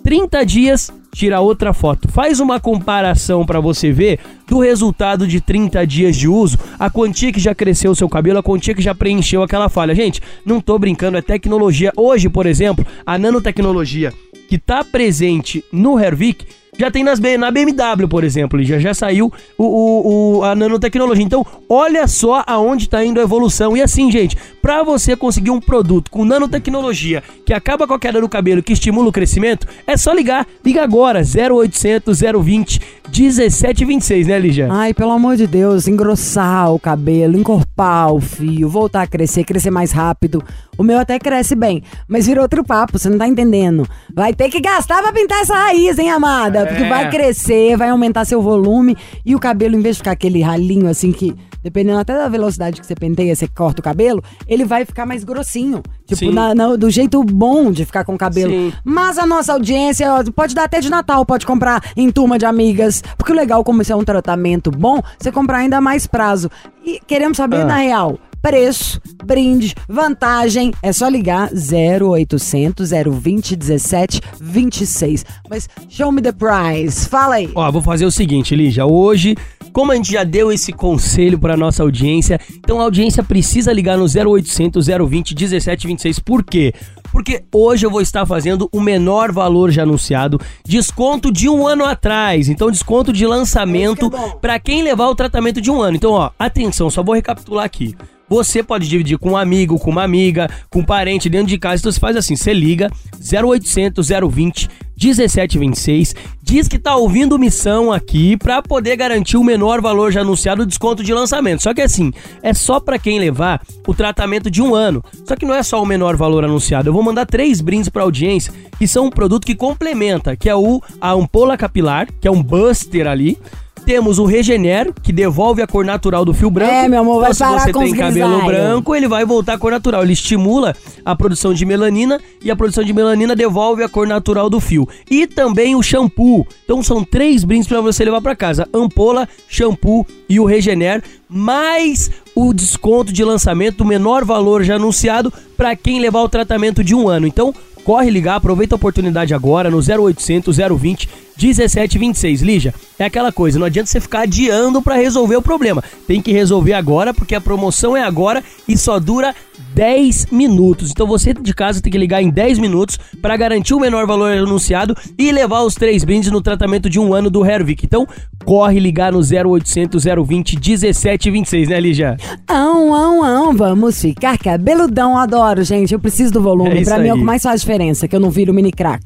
30 0.03 0.45
dias, 0.45 0.91
tira 1.13 1.39
outra 1.39 1.73
foto. 1.73 2.07
Faz 2.09 2.39
uma 2.39 2.59
comparação 2.59 3.45
pra 3.45 3.59
você 3.59 3.91
ver 3.91 4.19
do 4.47 4.59
resultado 4.59 5.27
de 5.27 5.39
30 5.39 5.85
dias 5.87 6.15
de 6.15 6.27
uso, 6.27 6.57
a 6.77 6.89
quantia 6.89 7.31
que 7.31 7.39
já 7.39 7.55
cresceu 7.55 7.91
o 7.91 7.95
seu 7.95 8.09
cabelo, 8.09 8.39
a 8.39 8.43
quantia 8.43 8.73
que 8.73 8.81
já 8.81 8.93
preencheu 8.93 9.43
aquela 9.43 9.69
falha. 9.69 9.95
Gente, 9.95 10.21
não 10.45 10.59
tô 10.59 10.77
brincando, 10.77 11.17
é 11.17 11.21
tecnologia. 11.21 11.91
Hoje, 11.95 12.27
por 12.27 12.45
exemplo, 12.45 12.85
a 13.05 13.17
nanotecnologia 13.17 14.11
que 14.49 14.57
tá 14.57 14.83
presente 14.83 15.63
no 15.71 15.99
Hervik 15.99 16.45
já 16.83 16.91
tem 16.91 17.03
nas, 17.03 17.19
na 17.19 17.49
BMW, 17.49 18.07
por 18.09 18.23
exemplo, 18.23 18.61
já, 18.63 18.77
já 18.77 18.93
saiu 18.93 19.31
o, 19.57 19.63
o- 19.63 20.37
o- 20.39 20.43
a 20.43 20.53
nanotecnologia. 20.55 21.23
Então, 21.23 21.45
olha 21.69 22.07
só 22.07 22.43
aonde 22.45 22.83
está 22.85 23.03
indo 23.05 23.19
a 23.19 23.23
evolução. 23.23 23.75
E 23.77 23.81
assim, 23.81 24.11
gente, 24.11 24.35
para 24.61 24.83
você 24.83 25.15
conseguir 25.15 25.51
um 25.51 25.59
produto 25.61 26.11
com 26.11 26.25
nanotecnologia 26.25 27.23
que 27.45 27.53
acaba 27.53 27.87
com 27.87 27.93
a 27.93 27.99
queda 27.99 28.19
do 28.19 28.27
cabelo, 28.29 28.61
que 28.61 28.73
estimula 28.73 29.07
o 29.07 29.11
crescimento, 29.11 29.67
é 29.87 29.95
só 29.95 30.11
ligar. 30.13 30.45
Liga 30.65 30.83
agora, 30.83 31.21
0800 31.21 32.19
020 32.43 32.81
1726, 33.13 34.27
né, 34.27 34.39
Lígia? 34.39 34.67
Ai, 34.71 34.93
pelo 34.93 35.11
amor 35.11 35.37
de 35.37 35.45
Deus, 35.47 35.87
engrossar 35.87 36.73
o 36.73 36.79
cabelo, 36.79 37.37
encorpar 37.37 38.11
o 38.11 38.19
fio, 38.19 38.67
voltar 38.67 39.03
a 39.03 39.07
crescer, 39.07 39.43
crescer 39.43 39.69
mais 39.71 39.91
rápido. 39.91 40.43
O 40.77 40.83
meu 40.83 40.97
até 40.97 41.19
cresce 41.19 41.55
bem, 41.55 41.83
mas 42.07 42.25
vira 42.25 42.41
outro 42.41 42.63
papo, 42.63 42.97
você 42.97 43.09
não 43.09 43.17
tá 43.17 43.27
entendendo. 43.27 43.87
Vai 44.13 44.33
ter 44.33 44.49
que 44.49 44.59
gastar 44.59 45.01
pra 45.01 45.11
pintar 45.11 45.41
essa 45.41 45.55
raiz, 45.55 45.99
hein, 45.99 46.09
amada? 46.09 46.65
Porque 46.65 46.83
vai 46.85 47.09
crescer, 47.09 47.77
vai 47.77 47.89
aumentar 47.89 48.25
seu 48.25 48.41
volume 48.41 48.97
e 49.25 49.35
o 49.35 49.39
cabelo, 49.39 49.75
em 49.75 49.81
vez 49.81 49.95
de 49.95 49.99
ficar 49.99 50.11
aquele 50.11 50.41
ralinho 50.41 50.89
assim 50.89 51.11
que, 51.11 51.35
dependendo 51.63 51.97
até 51.99 52.13
da 52.15 52.27
velocidade 52.27 52.79
que 52.81 52.85
você 52.85 52.93
penteia, 52.95 53.35
você 53.35 53.47
corta 53.47 53.79
o 53.79 53.83
cabelo, 53.83 54.21
ele 54.47 54.65
vai 54.65 54.85
ficar 54.85 55.05
mais 55.05 55.23
grossinho. 55.23 55.81
Tipo, 56.05 56.31
na- 56.31 56.53
na- 56.53 56.75
do 56.75 56.89
jeito 56.89 57.23
bom 57.23 57.71
de 57.71 57.85
ficar 57.85 58.03
com 58.03 58.13
o 58.15 58.17
cabelo. 58.17 58.51
Sim. 58.51 58.73
Mas 58.83 59.17
a 59.17 59.25
nossa 59.25 59.53
audiência 59.53 60.07
pode 60.35 60.53
dar 60.53 60.65
até 60.65 60.79
de 60.81 60.89
Natal, 60.89 61.25
pode 61.25 61.45
comprar 61.45 61.81
em 61.95 62.11
turma 62.11 62.37
de 62.37 62.45
amigas. 62.45 63.01
Porque 63.17 63.31
o 63.31 63.35
legal, 63.35 63.63
como 63.63 63.81
isso 63.81 63.93
é 63.93 63.95
um 63.95 64.03
tratamento 64.03 64.69
bom, 64.69 65.01
você 65.17 65.31
comprar 65.31 65.59
ainda 65.59 65.79
mais 65.79 66.05
prazo. 66.05 66.49
E 66.85 66.99
queremos 67.07 67.37
saber, 67.37 67.61
Ah. 67.61 67.65
na 67.65 67.77
real, 67.77 68.19
preço, 68.41 68.99
brinde, 69.23 69.73
vantagem. 69.87 70.73
É 70.83 70.91
só 70.91 71.07
ligar 71.07 71.49
0800 71.53 72.91
020 72.91 73.55
17 73.55 74.21
26. 74.39 75.25
Mas 75.49 75.69
show 75.89 76.11
me 76.11 76.21
the 76.21 76.31
price. 76.33 77.07
Fala 77.07 77.35
aí. 77.35 77.49
Ó, 77.55 77.71
vou 77.71 77.81
fazer 77.81 78.05
o 78.05 78.11
seguinte, 78.11 78.55
Lígia. 78.55 78.85
Hoje, 78.85 79.35
como 79.73 79.91
a 79.91 79.95
gente 79.95 80.11
já 80.11 80.23
deu 80.23 80.51
esse 80.51 80.71
conselho 80.71 81.39
para 81.39 81.57
nossa 81.57 81.83
audiência, 81.83 82.39
então 82.55 82.79
a 82.79 82.83
audiência 82.83 83.23
precisa 83.23 83.73
ligar 83.73 83.97
no 83.97 84.05
0800 84.05 84.87
020 84.87 85.35
1726. 85.35 86.19
Por 86.19 86.43
quê? 86.43 86.73
Porque 87.11 87.43
hoje 87.53 87.85
eu 87.85 87.91
vou 87.91 88.01
estar 88.01 88.25
fazendo 88.25 88.67
o 88.71 88.79
menor 88.79 89.31
valor 89.31 89.71
já 89.71 89.83
anunciado, 89.83 90.39
desconto 90.65 91.31
de 91.31 91.47
um 91.47 91.67
ano 91.67 91.85
atrás. 91.85 92.49
Então, 92.49 92.71
desconto 92.71 93.13
de 93.13 93.25
lançamento 93.27 94.11
é 94.13 94.35
para 94.39 94.59
quem 94.59 94.81
levar 94.81 95.07
o 95.09 95.15
tratamento 95.15 95.61
de 95.61 95.69
um 95.69 95.79
ano. 95.79 95.95
Então, 95.95 96.11
ó, 96.11 96.31
atenção, 96.39 96.89
só 96.89 97.03
vou 97.03 97.13
recapitular 97.13 97.65
aqui. 97.65 97.95
Você 98.27 98.63
pode 98.63 98.87
dividir 98.87 99.19
com 99.19 99.31
um 99.31 99.37
amigo, 99.37 99.77
com 99.77 99.91
uma 99.91 100.03
amiga, 100.03 100.49
com 100.69 100.79
um 100.79 100.83
parente 100.83 101.29
dentro 101.29 101.47
de 101.47 101.57
casa. 101.59 101.81
Então 101.81 101.91
você 101.91 101.99
faz 101.99 102.15
assim, 102.15 102.35
você 102.35 102.51
liga 102.51 102.89
0800 103.31 104.09
020 104.31 104.69
1726, 105.01 106.15
diz 106.41 106.67
que 106.67 106.79
tá 106.79 106.95
ouvindo 106.95 107.39
missão 107.39 107.91
aqui 107.91 108.37
pra 108.37 108.61
poder 108.61 108.95
garantir 108.95 109.37
o 109.37 109.43
menor 109.43 109.81
valor 109.81 110.11
já 110.11 110.21
anunciado 110.21 110.65
desconto 110.65 111.03
de 111.03 111.13
lançamento. 111.13 111.63
Só 111.63 111.73
que 111.73 111.81
assim, 111.81 112.11
é 112.41 112.53
só 112.53 112.79
pra 112.79 112.99
quem 112.99 113.19
levar 113.19 113.61
o 113.87 113.93
tratamento 113.93 114.49
de 114.49 114.61
um 114.61 114.75
ano. 114.75 115.03
Só 115.25 115.35
que 115.35 115.45
não 115.45 115.53
é 115.53 115.63
só 115.63 115.81
o 115.81 115.85
menor 115.85 116.15
valor 116.15 116.43
anunciado. 116.43 116.89
Eu 116.89 116.93
vou 116.93 117.03
mandar 117.03 117.25
três 117.25 117.61
brindes 117.61 117.89
pra 117.89 118.03
audiência, 118.03 118.53
que 118.77 118.87
são 118.87 119.05
um 119.05 119.09
produto 119.09 119.45
que 119.45 119.55
complementa, 119.55 120.35
que 120.35 120.49
é 120.49 120.55
o 120.55 120.81
a 120.99 121.11
ampola 121.11 121.57
capilar, 121.57 122.07
que 122.19 122.27
é 122.27 122.31
um 122.31 122.41
buster 122.41 123.07
ali. 123.07 123.37
Temos 123.85 124.17
o 124.17 124.25
Regener, 124.25 124.93
que 125.01 125.11
devolve 125.11 125.61
a 125.61 125.67
cor 125.67 125.83
natural 125.83 126.23
do 126.23 126.33
fio 126.33 126.49
branco. 126.49 126.71
É, 126.71 126.87
meu 126.87 127.01
amor, 127.01 127.21
vai 127.21 127.31
então, 127.31 127.33
se 127.33 127.39
parar 127.39 127.65
você 127.65 127.73
com 127.73 127.79
tem 127.79 127.95
cabelo 127.95 128.37
grisalhos. 128.37 128.45
branco, 128.45 128.95
ele 128.95 129.07
vai 129.07 129.25
voltar 129.25 129.53
à 129.53 129.57
cor 129.57 129.71
natural. 129.71 130.03
Ele 130.03 130.13
estimula 130.13 130.75
a 131.03 131.15
produção 131.15 131.53
de 131.53 131.65
melanina 131.65 132.19
e 132.41 132.49
a 132.49 132.55
produção 132.55 132.83
de 132.83 132.93
melanina 132.93 133.35
devolve 133.35 133.83
a 133.83 133.89
cor 133.89 134.07
natural 134.07 134.49
do 134.49 134.59
fio. 134.59 134.87
E 135.09 135.27
também 135.27 135.75
o 135.75 135.83
shampoo. 135.83 136.47
Então 136.63 136.81
são 136.81 137.03
três 137.03 137.43
brindes 137.43 137.67
para 137.67 137.81
você 137.81 138.05
levar 138.05 138.21
para 138.21 138.35
casa: 138.35 138.67
ampola, 138.73 139.27
shampoo 139.49 140.07
e 140.29 140.39
o 140.39 140.45
Regener, 140.45 141.03
mais 141.27 142.09
o 142.35 142.53
desconto 142.53 143.11
de 143.11 143.23
lançamento, 143.23 143.81
o 143.81 143.85
menor 143.85 144.23
valor 144.23 144.63
já 144.63 144.75
anunciado 144.75 145.31
para 145.57 145.75
quem 145.75 145.99
levar 145.99 146.21
o 146.21 146.29
tratamento 146.29 146.83
de 146.83 146.95
um 146.95 147.09
ano. 147.09 147.27
Então 147.27 147.53
corre 147.83 148.09
ligar, 148.09 148.35
aproveita 148.35 148.75
a 148.75 148.77
oportunidade 148.77 149.33
agora 149.33 149.69
no 149.69 149.77
0800 149.77 150.57
020 150.57 151.09
1726. 151.41 152.41
Lígia, 152.41 152.73
é 152.97 153.05
aquela 153.05 153.31
coisa, 153.31 153.59
não 153.59 153.65
adianta 153.65 153.89
você 153.89 153.99
ficar 153.99 154.21
adiando 154.21 154.81
pra 154.81 154.95
resolver 154.95 155.35
o 155.35 155.41
problema. 155.41 155.83
Tem 156.07 156.21
que 156.21 156.31
resolver 156.31 156.73
agora, 156.73 157.13
porque 157.13 157.35
a 157.35 157.41
promoção 157.41 157.95
é 157.95 158.03
agora 158.03 158.43
e 158.67 158.77
só 158.77 158.99
dura 158.99 159.35
10 159.75 160.27
minutos. 160.31 160.91
Então 160.91 161.07
você 161.07 161.33
de 161.33 161.53
casa 161.53 161.81
tem 161.81 161.91
que 161.91 161.97
ligar 161.97 162.21
em 162.21 162.29
10 162.29 162.59
minutos 162.59 162.97
para 163.21 163.35
garantir 163.37 163.73
o 163.73 163.79
menor 163.79 164.05
valor 164.05 164.31
anunciado 164.31 164.95
e 165.17 165.31
levar 165.31 165.61
os 165.61 165.75
três 165.75 166.03
brindes 166.03 166.31
no 166.31 166.41
tratamento 166.41 166.89
de 166.89 166.99
um 166.99 167.13
ano 167.13 167.29
do 167.29 167.45
Hervik. 167.45 167.85
Então 167.85 168.07
corre 168.45 168.79
ligar 168.79 169.11
no 169.11 169.19
0800 169.19 170.03
020 170.03 170.55
1726, 170.55 171.69
né, 171.69 171.79
Lígia? 171.79 172.17
Ão, 172.47 172.93
ão, 172.93 173.23
ão, 173.23 173.55
vamos 173.55 173.99
ficar 174.01 174.37
cabeludão. 174.37 175.17
Adoro, 175.17 175.63
gente. 175.63 175.93
Eu 175.93 175.99
preciso 175.99 176.33
do 176.33 176.39
É 176.39 176.43
volume. 176.43 176.81
isso 176.81 176.91
pra 176.91 176.99
mim 176.99 177.07
é 177.09 177.13
o 177.13 177.17
que 177.17 177.23
mais 177.23 177.41
faz 177.41 177.61
diferença, 177.61 178.07
que 178.07 178.15
eu 178.15 178.19
não 178.19 178.29
viro 178.29 178.53
mini 178.53 178.71
crack. 178.71 179.03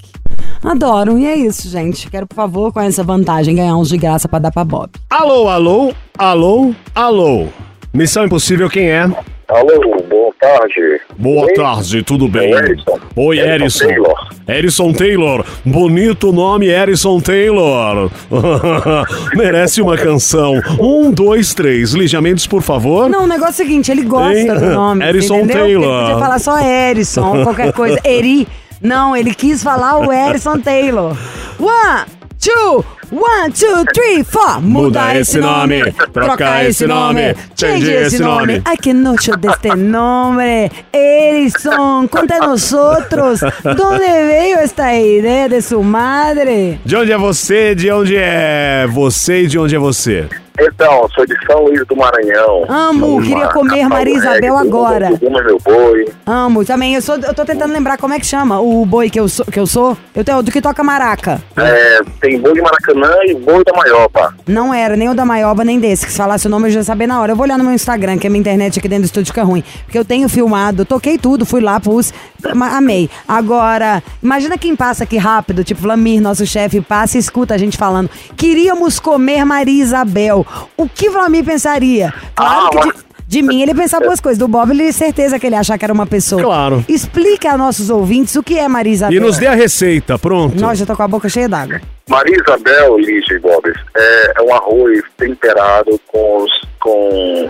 Adoro. 0.63 1.17
E 1.17 1.25
é 1.25 1.35
isso, 1.35 1.69
gente. 1.69 2.09
Quero, 2.09 2.27
por 2.27 2.35
favor, 2.35 2.71
com 2.73 2.79
essa 2.81 3.03
vantagem, 3.03 3.55
ganhar 3.55 3.75
uns 3.77 3.89
de 3.89 3.97
graça 3.97 4.27
pra 4.27 4.39
dar 4.39 4.51
pra 4.51 4.63
Bob. 4.63 4.89
Alô, 5.09 5.47
alô, 5.47 5.93
alô, 6.17 6.73
alô. 6.95 7.47
Missão 7.93 8.25
Impossível, 8.25 8.69
quem 8.69 8.89
é? 8.89 9.01
Alô, 9.47 10.03
boa 10.09 10.33
tarde. 10.41 10.99
Boa 11.17 11.45
Oi? 11.45 11.53
tarde, 11.53 12.03
tudo 12.03 12.27
bem? 12.27 12.53
É 12.53 12.57
Erison. 12.57 12.99
Oi, 13.15 13.39
Erison 13.39 13.53
Erison. 13.85 13.87
Taylor. 13.87 14.27
Erison 14.47 14.93
Taylor. 14.93 15.45
Bonito 15.65 16.33
nome, 16.33 16.67
Erison 16.67 17.19
Taylor. 17.21 18.11
Merece 19.35 19.81
uma 19.81 19.97
canção. 19.97 20.61
Um, 20.79 21.11
dois, 21.11 21.53
três. 21.53 21.93
Lígia 21.93 22.21
Mendes, 22.21 22.45
por 22.45 22.61
favor. 22.61 23.09
Não, 23.09 23.23
o 23.23 23.27
negócio 23.27 23.61
é 23.61 23.65
o 23.65 23.67
seguinte, 23.67 23.89
ele 23.89 24.03
gosta 24.03 24.37
Hein? 24.37 24.47
do 24.47 24.65
nome. 24.73 25.05
Erison 25.05 25.37
entendeu? 25.37 25.57
Taylor. 25.57 25.93
Ele 25.93 26.01
podia 26.01 26.19
falar 26.19 26.39
só 26.39 26.59
Erison 26.59 27.43
qualquer 27.43 27.71
coisa. 27.71 27.99
Eri. 28.03 28.47
Não, 28.81 29.15
ele 29.15 29.33
quis 29.33 29.63
falar 29.63 29.97
o 29.97 30.11
Erison 30.11 30.59
Taylor. 30.59 31.17
One, 31.59 32.05
two, 32.39 32.85
one, 33.11 33.51
two, 33.51 33.85
three, 33.93 34.23
four. 34.23 34.61
Muda 34.61 35.17
esse 35.17 35.39
nome, 35.39 35.81
troca 36.13 36.63
esse 36.63 36.85
nome, 36.85 37.35
change 37.55 37.89
esse 37.91 38.19
nome. 38.19 38.61
Ai, 38.63 38.77
que 38.77 38.93
noche 38.93 39.31
deste 39.37 39.75
nome. 39.75 40.71
Erison, 40.93 42.07
conta 42.07 42.35
a 42.35 42.47
nosotros. 42.47 43.39
¿Dónde 43.63 44.27
veio 44.27 44.59
esta 44.59 44.93
ideia 44.95 45.49
de 45.49 45.61
su 45.61 45.81
madre? 45.81 46.79
De 46.85 46.95
onde 46.95 47.11
é 47.11 47.17
você? 47.17 47.73
De 47.73 47.91
onde 47.91 48.15
é 48.15 48.85
você 48.87 49.43
e 49.43 49.47
de 49.47 49.57
onde 49.57 49.75
é 49.75 49.79
você? 49.79 50.29
Então, 50.59 51.07
sou 51.13 51.25
de 51.25 51.35
São 51.45 51.65
Luís 51.65 51.85
do 51.87 51.95
Maranhão. 51.95 52.65
Amo, 52.67 53.21
queria 53.21 53.47
comer 53.49 53.87
Maria 53.87 54.15
Isabel 54.15 54.57
agora. 54.57 55.11
Meu 55.21 55.59
boi. 55.63 56.07
Amo, 56.25 56.65
também. 56.65 56.95
Eu, 56.95 57.01
sou, 57.01 57.15
eu 57.15 57.33
tô 57.33 57.45
tentando 57.45 57.71
lembrar 57.71 57.97
como 57.97 58.13
é 58.13 58.19
que 58.19 58.25
chama 58.25 58.59
o 58.59 58.85
boi 58.85 59.09
que 59.09 59.19
eu 59.19 59.27
sou. 59.29 59.45
Que 59.45 59.59
eu 59.59 59.67
sou. 59.67 59.95
Eu 60.15 60.23
tenho 60.23 60.41
do 60.41 60.51
que 60.51 60.61
toca 60.61 60.83
maraca. 60.83 61.39
É, 61.55 61.99
tem 62.19 62.39
boi 62.39 62.53
de 62.53 62.61
Maracanã 62.61 63.13
e 63.25 63.35
boi 63.35 63.63
da 63.63 63.73
Maiopa. 63.77 64.33
Não 64.47 64.73
era 64.73 64.95
nem 64.95 65.09
o 65.09 65.13
da 65.13 65.25
Maioba, 65.25 65.63
nem 65.63 65.79
desse. 65.79 66.05
Que 66.05 66.11
se 66.11 66.17
falasse 66.17 66.47
o 66.47 66.49
nome 66.49 66.69
eu 66.69 66.71
já 66.71 66.83
sabia 66.83 67.05
na 67.05 67.21
hora. 67.21 67.33
Eu 67.33 67.35
vou 67.35 67.45
olhar 67.45 67.57
no 67.57 67.63
meu 67.63 67.73
Instagram, 67.73 68.17
que 68.17 68.25
a 68.25 68.29
minha 68.29 68.39
internet 68.39 68.79
aqui 68.79 68.87
dentro 68.87 69.03
do 69.03 69.05
estúdio 69.05 69.27
fica 69.27 69.43
ruim. 69.43 69.63
Porque 69.85 69.97
eu 69.97 70.05
tenho 70.05 70.27
filmado, 70.27 70.85
toquei 70.85 71.17
tudo, 71.19 71.45
fui 71.45 71.61
lá, 71.61 71.79
pus. 71.79 72.11
Amei. 72.43 73.09
Agora, 73.27 74.01
imagina 74.23 74.57
quem 74.57 74.75
passa 74.75 75.03
aqui 75.03 75.17
rápido, 75.17 75.63
tipo 75.63 75.81
Vlamir, 75.81 76.21
nosso 76.21 76.45
chefe, 76.45 76.81
passa 76.81 77.17
e 77.17 77.19
escuta 77.19 77.53
a 77.53 77.57
gente 77.57 77.77
falando. 77.77 78.09
Queríamos 78.35 78.99
comer 78.99 79.45
Maria 79.45 79.83
Isabel. 79.83 80.46
O 80.75 80.87
que 80.87 81.09
Vlamir 81.09 81.43
pensaria? 81.43 82.13
Claro 82.35 82.69
Ah, 82.79 82.81
que. 82.81 82.91
de- 82.97 83.07
de 83.27 83.41
mim, 83.41 83.61
ele 83.61 83.73
pensava 83.75 84.05
duas 84.05 84.21
coisas. 84.21 84.37
Do 84.39 84.47
Bob, 84.47 84.71
ele 84.71 84.93
certeza 84.93 85.37
que 85.37 85.45
ele 85.45 85.55
achar 85.57 85.77
que 85.77 85.83
era 85.83 85.93
uma 85.93 86.05
pessoa. 86.05 86.41
Claro. 86.41 86.85
Explica 86.87 87.51
a 87.51 87.57
nossos 87.57 87.89
ouvintes 87.89 88.33
o 88.37 88.41
que 88.41 88.57
é 88.57 88.65
Maria 88.69 88.93
Isabel. 88.93 89.17
E 89.17 89.19
nos 89.19 89.37
dê 89.37 89.47
a 89.47 89.53
receita, 89.53 90.17
pronto. 90.17 90.57
Nossa, 90.57 90.75
já 90.75 90.85
tô 90.85 90.95
com 90.95 91.03
a 91.03 91.07
boca 91.09 91.27
cheia 91.27 91.49
d'água. 91.49 91.81
Maria 92.09 92.37
Isabel, 92.37 92.97
Lígia 92.97 93.33
e 93.35 93.39
Bobes, 93.39 93.75
é, 93.97 94.33
é 94.37 94.41
um 94.43 94.53
arroz 94.55 95.01
temperado 95.17 95.99
com, 96.07 96.45
com, 96.79 97.49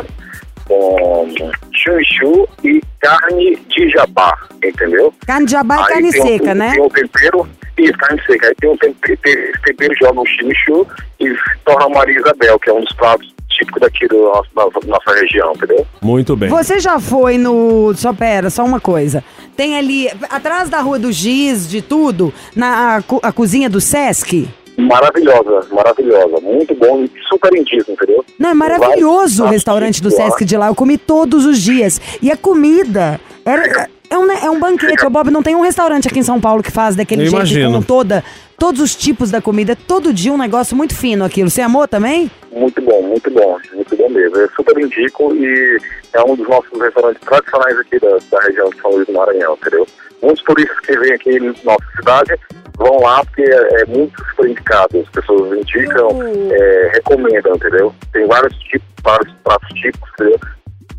com 0.68 1.28
chuchu 1.74 2.48
e 2.64 2.82
carne 3.00 3.58
de 3.70 3.90
jabá, 3.90 4.34
entendeu? 4.64 5.14
Carne 5.26 5.46
de 5.46 5.52
jabá 5.52 5.76
e 5.76 5.80
Aí 5.80 5.86
carne 5.94 6.12
tem 6.12 6.22
um- 6.22 6.26
seca, 6.26 6.56
né? 6.56 6.72
Tem 6.72 6.82
um 6.84 6.90
tempero, 6.90 7.50
isso, 7.78 7.94
carne 7.94 8.22
seca. 8.26 8.48
Aí 8.48 8.56
tem 8.60 8.70
um 8.70 8.78
tempero, 8.78 9.52
tempero 9.66 9.94
joga 10.02 10.22
um 10.22 10.26
chimichu 10.26 10.88
e 11.20 11.34
torna 11.66 11.90
Maria 11.90 12.20
Isabel, 12.20 12.60
que 12.60 12.70
é 12.70 12.74
um 12.74 12.82
dos 12.82 12.94
pratos 12.94 13.34
típicos 13.50 13.82
daqui 13.82 14.08
do 14.08 14.18
nosso, 14.22 14.50
da 14.54 14.88
nossa 14.88 15.14
região, 15.20 15.52
entendeu? 15.54 15.86
Muito 16.02 16.36
bem. 16.36 16.50
Você 16.50 16.80
já 16.80 17.00
foi 17.00 17.38
no. 17.38 17.94
Só 17.96 18.14
pera, 18.14 18.50
só 18.50 18.64
uma 18.64 18.80
coisa. 18.80 19.24
Tem 19.56 19.78
ali, 19.78 20.10
atrás 20.30 20.70
da 20.70 20.80
Rua 20.82 21.00
do 21.00 21.12
Giz, 21.12 21.68
de 21.68 21.82
tudo, 21.82 22.32
na 22.56 22.98
a, 22.98 23.28
a 23.28 23.32
cozinha 23.32 23.70
do 23.70 23.82
Sesc. 23.82 24.48
Maravilhosa, 24.78 25.68
maravilhosa. 25.72 26.40
Muito 26.42 26.76
bom 26.76 27.04
e 27.04 27.12
super 27.28 27.54
indígena, 27.56 27.86
entendeu? 27.90 28.24
Não, 28.38 28.52
é 28.52 28.54
maravilhoso 28.54 29.42
o 29.42 29.46
Vai- 29.46 29.54
restaurante 29.56 30.02
do. 30.02 30.12
Sesc 30.12 30.46
de 30.46 30.56
lá. 30.56 30.68
Eu 30.68 30.76
comi 30.76 30.98
todos 30.98 31.46
os 31.46 31.60
dias. 31.60 32.00
E 32.22 32.32
a 32.32 32.38
comida. 32.38 33.20
Era, 33.44 33.90
é, 34.10 34.18
um, 34.18 34.32
é 34.32 34.50
um 34.52 34.60
banquete. 34.60 35.06
O 35.06 35.10
Bob 35.10 35.32
não 35.32 35.42
tem 35.42 35.56
um 35.56 35.62
restaurante 35.62 36.08
aqui 36.08 36.20
em 36.20 36.24
São 36.24 36.40
Paulo 36.40 36.62
que 36.62 36.72
faz 36.72 36.96
daquele 36.96 37.22
Eu 37.24 37.26
jeito 37.26 37.36
imagino. 37.38 37.74
com 37.74 37.82
toda. 37.82 38.24
Todos 38.58 38.80
os 38.82 38.96
tipos 38.96 39.32
da 39.32 39.42
comida. 39.42 39.76
Todo 39.76 40.14
dia 40.14 40.32
um 40.32 40.38
negócio 40.38 40.76
muito 40.78 40.96
fino 40.96 41.26
aquilo. 41.26 41.50
Você 41.50 41.62
amou 41.62 41.88
também? 41.88 42.30
Muito 42.52 42.82
bom, 42.82 43.02
muito 43.02 43.30
bom, 43.32 43.58
muito 43.74 43.96
bom 43.96 44.10
mesmo. 44.10 44.36
Eu 44.38 44.50
super 44.56 44.78
indico 44.80 45.34
e 45.36 45.78
é 46.14 46.24
um 46.24 46.36
dos 46.36 46.48
nossos 46.48 46.80
restaurantes 46.80 47.22
tradicionais 47.22 47.78
aqui 47.80 48.00
da, 48.00 48.18
da 48.32 48.40
região 48.42 48.70
de 48.70 48.82
São 48.82 48.92
Luís 48.92 49.06
do 49.08 49.14
Maranhão, 49.14 49.54
entendeu? 49.60 49.88
Muitos 50.22 50.44
turistas 50.44 50.80
que 50.82 50.98
vêm 50.98 51.14
aqui 51.14 51.38
em 51.38 51.54
nossa 51.64 51.86
cidade 51.96 52.34
vão 52.78 53.00
lá 53.02 53.24
porque 53.26 53.44
é, 53.44 53.82
é 53.82 53.86
muito 53.86 54.24
super 54.30 54.50
indicado. 54.50 55.00
As 55.00 55.10
pessoas 55.10 55.60
indicam, 55.60 56.08
Uh. 56.10 56.50
é, 56.52 56.92
recomendam, 56.96 57.56
entendeu? 57.56 57.94
Tem 58.12 58.26
vários 58.28 58.56
tipos, 58.60 58.88
vários 59.04 59.34
pratos 59.44 59.70
típicos, 59.80 60.10
entendeu? 60.14 60.40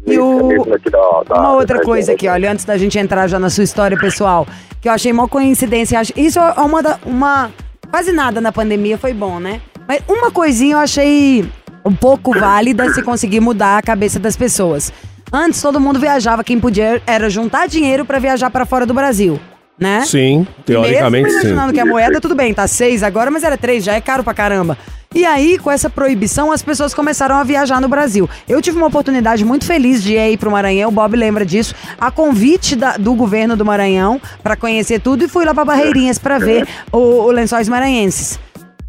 E 0.06 0.10
Esse 0.12 0.20
o- 0.20 0.90
da, 0.90 1.22
da- 1.34 1.40
Uma 1.40 1.52
outra 1.54 1.80
coisa 1.82 2.12
aqui, 2.12 2.28
olha, 2.28 2.50
antes 2.52 2.64
da 2.64 2.78
gente 2.78 2.98
entrar 2.98 3.26
já 3.26 3.38
na 3.38 3.50
sua 3.50 3.64
história 3.64 3.96
pessoal, 3.98 4.46
que 4.80 4.88
eu 4.88 4.92
achei 4.92 5.12
uma 5.12 5.28
coincidência. 5.28 6.00
Isso 6.16 6.38
é 6.38 6.52
uma, 6.60 6.82
da- 6.82 6.98
uma. 7.04 7.50
Quase 7.90 8.12
nada 8.12 8.40
na 8.40 8.52
pandemia 8.52 8.96
foi 8.98 9.12
bom, 9.12 9.38
né? 9.40 9.60
Mas 9.86 10.02
uma 10.08 10.30
coisinha 10.30 10.74
eu 10.74 10.78
achei 10.78 11.48
um 11.84 11.94
pouco 11.94 12.38
válida 12.38 12.88
se 12.92 13.02
conseguir 13.02 13.40
mudar 13.40 13.78
a 13.78 13.82
cabeça 13.82 14.18
das 14.18 14.36
pessoas. 14.36 14.92
Antes 15.32 15.60
todo 15.60 15.78
mundo 15.80 15.98
viajava, 15.98 16.42
quem 16.42 16.58
podia 16.58 17.02
era 17.06 17.28
juntar 17.28 17.66
dinheiro 17.68 18.04
pra 18.04 18.18
viajar 18.18 18.50
pra 18.50 18.64
fora 18.64 18.86
do 18.86 18.94
Brasil, 18.94 19.38
né? 19.78 20.02
Sim, 20.06 20.46
teoricamente 20.64 21.24
Mesmo 21.26 21.40
sim. 21.40 21.46
imaginando 21.48 21.72
que 21.72 21.80
a 21.80 21.84
moeda, 21.86 22.20
tudo 22.20 22.34
bem, 22.34 22.54
tá 22.54 22.66
seis 22.66 23.02
agora, 23.02 23.30
mas 23.30 23.44
era 23.44 23.56
três, 23.56 23.84
já 23.84 23.94
é 23.94 24.00
caro 24.00 24.24
pra 24.24 24.32
caramba. 24.32 24.76
E 25.14 25.24
aí, 25.24 25.58
com 25.58 25.70
essa 25.70 25.88
proibição, 25.88 26.52
as 26.52 26.60
pessoas 26.62 26.92
começaram 26.92 27.34
a 27.36 27.42
viajar 27.42 27.80
no 27.80 27.88
Brasil. 27.88 28.28
Eu 28.46 28.60
tive 28.60 28.76
uma 28.76 28.88
oportunidade 28.88 29.42
muito 29.42 29.64
feliz 29.64 30.02
de 30.02 30.12
ir 30.14 30.18
aí 30.18 30.36
pro 30.36 30.50
Maranhão, 30.50 30.90
o 30.90 30.92
Bob 30.92 31.16
lembra 31.16 31.46
disso, 31.46 31.74
a 31.98 32.10
convite 32.10 32.76
da- 32.76 32.98
do 32.98 33.14
governo 33.14 33.56
do 33.56 33.64
Maranhão 33.64 34.20
pra 34.42 34.54
conhecer 34.54 35.00
tudo 35.00 35.24
e 35.24 35.28
fui 35.28 35.46
lá 35.46 35.54
pra 35.54 35.64
Barreirinhas 35.64 36.18
pra 36.18 36.38
ver 36.38 36.66
o, 36.92 36.98
o 36.98 37.30
Lençóis 37.30 37.68
Maranhenses. 37.70 38.38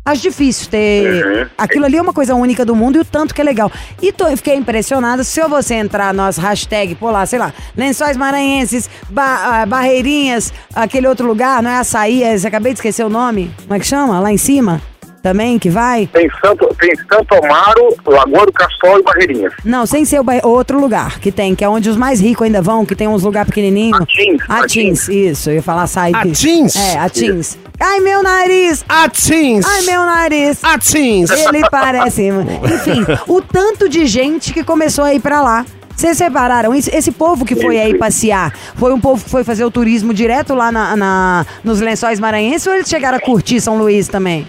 Acho 0.09 0.21
difícil 0.23 0.69
ter. 0.69 1.51
Aquilo 1.57 1.85
ali 1.85 1.97
é 1.97 2.01
uma 2.01 2.13
coisa 2.13 2.33
única 2.33 2.65
do 2.65 2.75
mundo 2.75 2.95
e 2.97 2.99
o 2.99 3.05
tanto 3.05 3.33
que 3.33 3.41
é 3.41 3.43
legal. 3.43 3.71
E 4.01 4.11
tô, 4.11 4.27
eu 4.27 4.35
fiquei 4.35 4.55
impressionada. 4.55 5.23
Se 5.23 5.39
você 5.47 5.75
entrar 5.75 6.13
nas 6.13 6.37
hashtag, 6.37 6.95
pô 6.95 7.11
lá, 7.11 7.25
sei 7.25 7.37
lá, 7.37 7.53
lençóis 7.77 8.17
maranhenses, 8.17 8.89
ba- 9.09 9.61
ah, 9.61 9.65
barreirinhas, 9.67 10.51
aquele 10.73 11.07
outro 11.07 11.27
lugar, 11.27 11.61
não 11.61 11.69
é 11.69 11.77
açaí, 11.77 12.23
é, 12.23 12.33
acabei 12.35 12.73
de 12.73 12.79
esquecer 12.79 13.03
o 13.05 13.09
nome. 13.09 13.51
Como 13.61 13.73
é 13.75 13.79
que 13.79 13.85
chama? 13.85 14.19
Lá 14.19 14.31
em 14.31 14.37
cima? 14.37 14.81
Também 15.21 15.59
que 15.59 15.69
vai? 15.69 16.07
Tem 16.07 16.29
Santo, 16.43 16.73
tem 16.79 16.95
Santo 16.95 17.35
Amaro, 17.45 17.95
Lagoa 18.05 18.45
do 18.45 18.53
Castol 18.53 18.99
e 18.99 19.03
Barreirinhas. 19.03 19.53
Não, 19.65 19.85
sem 19.85 20.05
ser 20.05 20.19
o 20.19 20.23
ba- 20.23 20.39
outro 20.43 20.79
lugar 20.79 21.19
que 21.19 21.29
tem, 21.31 21.53
que 21.55 21.63
é 21.63 21.67
onde 21.69 21.89
os 21.89 21.97
mais 21.97 22.21
ricos 22.21 22.45
ainda 22.45 22.61
vão, 22.61 22.85
que 22.85 22.95
tem 22.95 23.07
uns 23.07 23.23
lugares 23.23 23.49
pequenininhos. 23.49 23.99
Atins, 24.01 24.41
Atins, 24.47 25.07
isso. 25.09 25.49
Eu 25.49 25.55
ia 25.55 25.61
falar 25.63 25.87
que- 25.87 26.15
Atins? 26.15 26.75
É, 26.75 26.97
Atins. 26.99 27.57
Ai, 27.81 27.99
meu 28.01 28.21
nariz! 28.23 28.83
Atins! 28.87 29.65
Ai, 29.65 29.81
meu 29.83 30.05
nariz! 30.05 30.63
Atins! 30.63 31.29
Ele 31.29 31.61
parece. 31.71 32.27
Enfim, 32.27 33.05
o 33.27 33.41
tanto 33.41 33.87
de 33.89 34.05
gente 34.05 34.53
que 34.53 34.63
começou 34.63 35.03
a 35.05 35.13
ir 35.13 35.19
pra 35.19 35.41
lá. 35.41 35.65
Vocês 35.95 36.17
separaram 36.17 36.73
isso? 36.73 36.89
Esse 36.93 37.11
povo 37.11 37.43
que 37.43 37.57
foi 37.57 37.77
aí 37.77 37.97
passear, 37.97 38.53
foi 38.75 38.93
um 38.93 38.99
povo 39.01 39.21
que 39.21 39.29
foi 39.29 39.43
fazer 39.43 39.65
o 39.65 39.71
turismo 39.71 40.13
direto 40.13 40.53
lá 40.55 40.71
na, 40.71 40.95
na- 40.95 41.45
nos 41.61 41.81
lençóis 41.81 42.21
maranhenses 42.21 42.65
ou 42.67 42.73
eles 42.73 42.87
chegaram 42.87 43.17
a 43.17 43.21
curtir 43.21 43.59
São 43.59 43.77
Luís 43.77 44.07
também? 44.07 44.47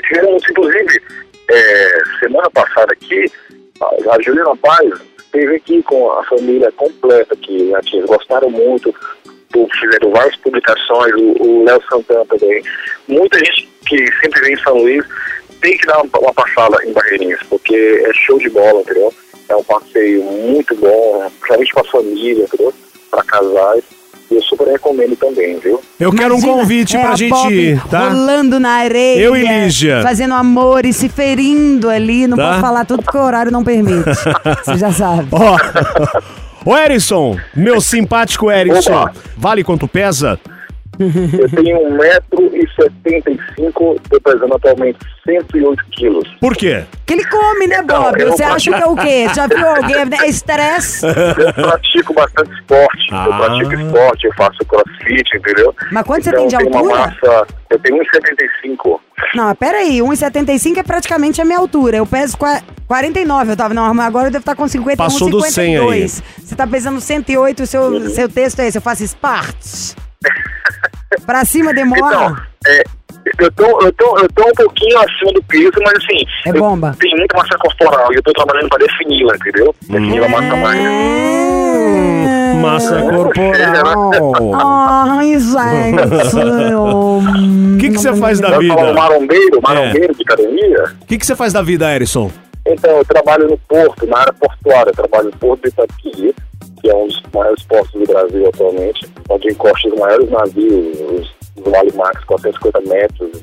Tivemos, 0.00 0.42
inclusive, 0.50 1.02
é, 1.50 2.02
semana 2.20 2.50
passada 2.50 2.92
aqui, 2.92 3.24
a, 3.80 4.22
Juliana 4.22 4.56
Paz 4.56 4.90
esteve 5.18 5.56
aqui 5.56 5.82
com 5.82 6.10
a 6.12 6.24
família 6.24 6.72
completa 6.72 7.34
aqui, 7.34 7.64
né, 7.64 7.80
gostaram 8.06 8.50
muito, 8.50 8.94
fizeram 9.80 10.10
várias 10.10 10.36
publicações, 10.36 11.12
o 11.16 11.64
Léo 11.64 11.82
Santana 11.88 12.24
também. 12.26 12.62
Muita 13.06 13.38
gente 13.38 13.68
que 13.86 14.06
sempre 14.20 14.40
vem 14.40 14.54
em 14.54 14.62
São 14.62 14.76
Luís 14.76 15.04
tem 15.60 15.76
que 15.76 15.86
dar 15.86 16.02
uma, 16.02 16.18
uma 16.20 16.34
passada 16.34 16.78
em 16.84 16.92
Barreirinhas, 16.92 17.42
porque 17.48 17.74
é 18.04 18.12
show 18.12 18.38
de 18.38 18.50
bola, 18.50 18.80
entendeu? 18.80 19.12
É 19.48 19.56
um 19.56 19.64
passeio 19.64 20.22
muito 20.22 20.74
bom, 20.76 21.30
principalmente 21.40 21.72
para 21.72 21.84
família, 21.84 22.44
entendeu? 22.44 22.72
Para 23.10 23.24
casais. 23.24 23.84
Eu 24.30 24.42
super 24.42 24.66
recomendo 24.68 25.16
também, 25.16 25.58
viu? 25.58 25.80
Eu 25.98 26.12
quero 26.12 26.34
um 26.34 26.38
Imagina, 26.38 26.52
convite 26.52 26.96
é 26.96 27.00
pra 27.00 27.10
a 27.12 27.16
gente 27.16 27.48
ir, 27.54 27.82
tá? 27.88 28.08
Rolando 28.10 28.60
na 28.60 28.70
areia. 28.70 29.18
Eu 29.20 29.34
e 29.36 29.42
Lígia. 29.46 30.02
Fazendo 30.02 30.34
amor 30.34 30.84
e 30.84 30.92
se 30.92 31.08
ferindo 31.08 31.88
ali. 31.88 32.26
Não 32.26 32.36
Tá. 32.36 32.48
posso 32.50 32.60
falar 32.60 32.84
tudo 32.84 33.02
porque 33.02 33.16
o 33.16 33.22
horário 33.22 33.50
não 33.50 33.64
permite. 33.64 34.04
Você 34.64 34.76
já 34.76 34.92
sabe. 34.92 35.28
Ó, 35.32 35.56
Ô 36.64 36.76
Erison, 36.76 37.36
meu 37.56 37.80
simpático 37.80 38.50
Erison, 38.50 39.08
vale 39.36 39.64
quanto 39.64 39.88
pesa? 39.88 40.38
Eu 40.98 41.48
tenho 41.50 41.78
1,75m, 41.96 44.00
tô 44.10 44.20
pesando 44.20 44.54
atualmente 44.54 44.98
108 45.24 45.84
quilos. 45.92 46.28
Por 46.40 46.56
quê? 46.56 46.84
Que 47.06 47.14
ele 47.14 47.24
come, 47.24 47.66
né, 47.66 47.82
Bob? 47.82 48.22
Você 48.24 48.42
acha 48.42 48.72
que 48.72 48.82
é 48.82 48.86
o 48.86 48.96
quê? 48.96 49.26
Já 49.34 49.46
viu 49.46 49.66
alguém? 49.66 49.96
É 50.22 50.28
estresse? 50.28 51.06
Eu 51.38 51.52
pratico 51.54 52.12
bastante 52.14 52.50
esporte. 52.52 53.08
Ah. 53.12 53.26
Eu 53.26 53.36
pratico 53.36 53.74
esporte, 53.74 54.26
eu 54.26 54.34
faço 54.34 54.58
crossfit, 54.66 55.36
entendeu? 55.36 55.74
Mas 55.92 56.04
quanto 56.04 56.24
você 56.24 56.30
então, 56.30 56.40
tem 56.40 56.48
de 56.48 56.54
eu 56.56 56.70
tenho 56.70 56.84
uma 56.84 56.98
altura? 56.98 57.16
massa. 57.22 57.46
Eu 57.70 57.78
tenho 57.78 58.02
1,75m. 58.02 58.98
Não, 59.34 59.54
peraí, 59.54 59.98
1,75 60.00 60.78
é 60.78 60.82
praticamente 60.82 61.40
a 61.40 61.44
minha 61.44 61.58
altura. 61.58 61.96
Eu 61.98 62.06
peso 62.06 62.36
qua- 62.36 62.62
49, 62.86 63.52
eu 63.52 63.56
tava, 63.56 63.74
não, 63.74 63.92
mas 63.92 64.06
agora 64.06 64.28
eu 64.28 64.30
devo 64.30 64.42
estar 64.42 64.54
com 64.54 64.66
51, 64.66 64.96
Passou 64.96 65.28
do 65.30 65.40
100 65.42 65.76
aí. 65.76 66.08
52. 66.08 66.22
Você 66.42 66.56
tá 66.56 66.66
pesando 66.66 67.00
108, 67.00 67.62
o 67.62 67.66
seu, 67.66 68.10
seu 68.10 68.28
texto 68.28 68.60
é 68.60 68.68
esse, 68.68 68.78
eu 68.78 68.82
faço 68.82 69.04
esportes. 69.04 69.94
pra 71.26 71.44
cima 71.44 71.70
Então, 71.72 71.84
demora. 71.84 72.42
é, 72.66 72.82
eu, 73.40 73.52
tô, 73.52 73.80
eu, 73.82 73.92
tô, 73.92 74.18
eu 74.18 74.28
tô 74.32 74.42
um 74.48 74.52
pouquinho 74.52 74.98
acima 74.98 75.32
do 75.32 75.42
peso, 75.44 75.72
mas 75.82 75.94
assim. 75.94 76.24
É 76.46 76.52
bomba. 76.52 76.94
tenho 76.98 77.16
muita 77.16 77.36
massa 77.36 77.56
corporal 77.58 78.12
e 78.12 78.16
eu 78.16 78.22
tô 78.22 78.32
trabalhando 78.32 78.68
pra 78.68 78.78
defini-la, 78.78 79.34
entendeu? 79.36 79.74
Definir 79.82 80.24
a 80.24 80.28
massa 80.28 80.56
magra. 80.56 80.90
Hum. 80.90 82.60
Massa 82.60 83.02
corporal. 83.02 84.10
Ai, 84.60 85.38
gente. 85.38 86.74
O 86.74 87.78
que 87.78 87.90
que 87.90 87.98
você 87.98 88.14
faz 88.16 88.40
da 88.40 88.58
vida? 88.58 88.92
marombeiro, 88.92 89.60
marombeiro 89.62 90.14
de 90.14 90.22
academia. 90.22 90.84
O 91.02 91.06
que 91.06 91.18
que 91.18 91.26
você 91.26 91.36
faz 91.36 91.52
da 91.52 91.62
vida, 91.62 91.92
Erison? 91.94 92.30
Então, 92.66 92.90
eu 92.98 93.04
trabalho 93.04 93.48
no 93.48 93.56
porto, 93.58 94.06
na 94.06 94.18
área 94.18 94.32
portuária. 94.32 94.90
Eu 94.90 94.94
trabalho 94.94 95.26
no 95.26 95.32
porto 95.38 95.62
de 95.62 95.68
Itaqui, 95.68 96.34
que 96.80 96.90
é 96.90 96.94
um 96.94 97.06
dos 97.06 97.22
maiores 97.32 97.62
portos 97.64 97.92
do 97.92 98.12
Brasil 98.12 98.48
atualmente, 98.48 99.06
onde 99.28 99.48
encosta 99.48 99.88
os 99.88 99.98
maiores 99.98 100.30
navios, 100.30 101.00
os, 101.00 101.34
os 101.56 101.72
Vale 101.72 101.92
Max, 101.92 102.24
450 102.24 102.80
metros, 102.88 103.42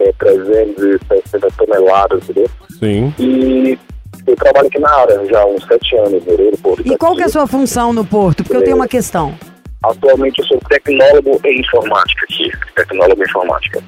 é, 0.00 0.12
360 0.18 1.48
toneladas, 1.56 2.22
entendeu? 2.24 2.50
Sim. 2.78 3.14
E 3.18 3.78
eu 4.26 4.36
trabalho 4.36 4.68
aqui 4.68 4.78
na 4.78 4.90
área 4.90 5.24
já 5.26 5.40
há 5.40 5.46
uns 5.46 5.64
sete 5.64 5.96
anos, 5.96 6.24
no 6.24 6.58
Porto 6.58 6.82
de 6.82 6.92
E 6.92 6.96
qual 6.96 7.16
que 7.16 7.22
é 7.22 7.24
a 7.24 7.28
sua 7.28 7.46
função 7.46 7.92
no 7.92 8.04
Porto? 8.04 8.44
Porque 8.44 8.56
eu 8.56 8.64
tenho 8.64 8.76
uma 8.76 8.88
questão. 8.88 9.34
Atualmente 9.82 10.40
eu 10.40 10.46
sou 10.46 10.60
tecnólogo 10.68 11.40
em 11.44 11.60
informática 11.60 12.24
aqui, 12.24 12.50
tecnólogo 12.74 13.20
em 13.20 13.24
informática. 13.24 13.82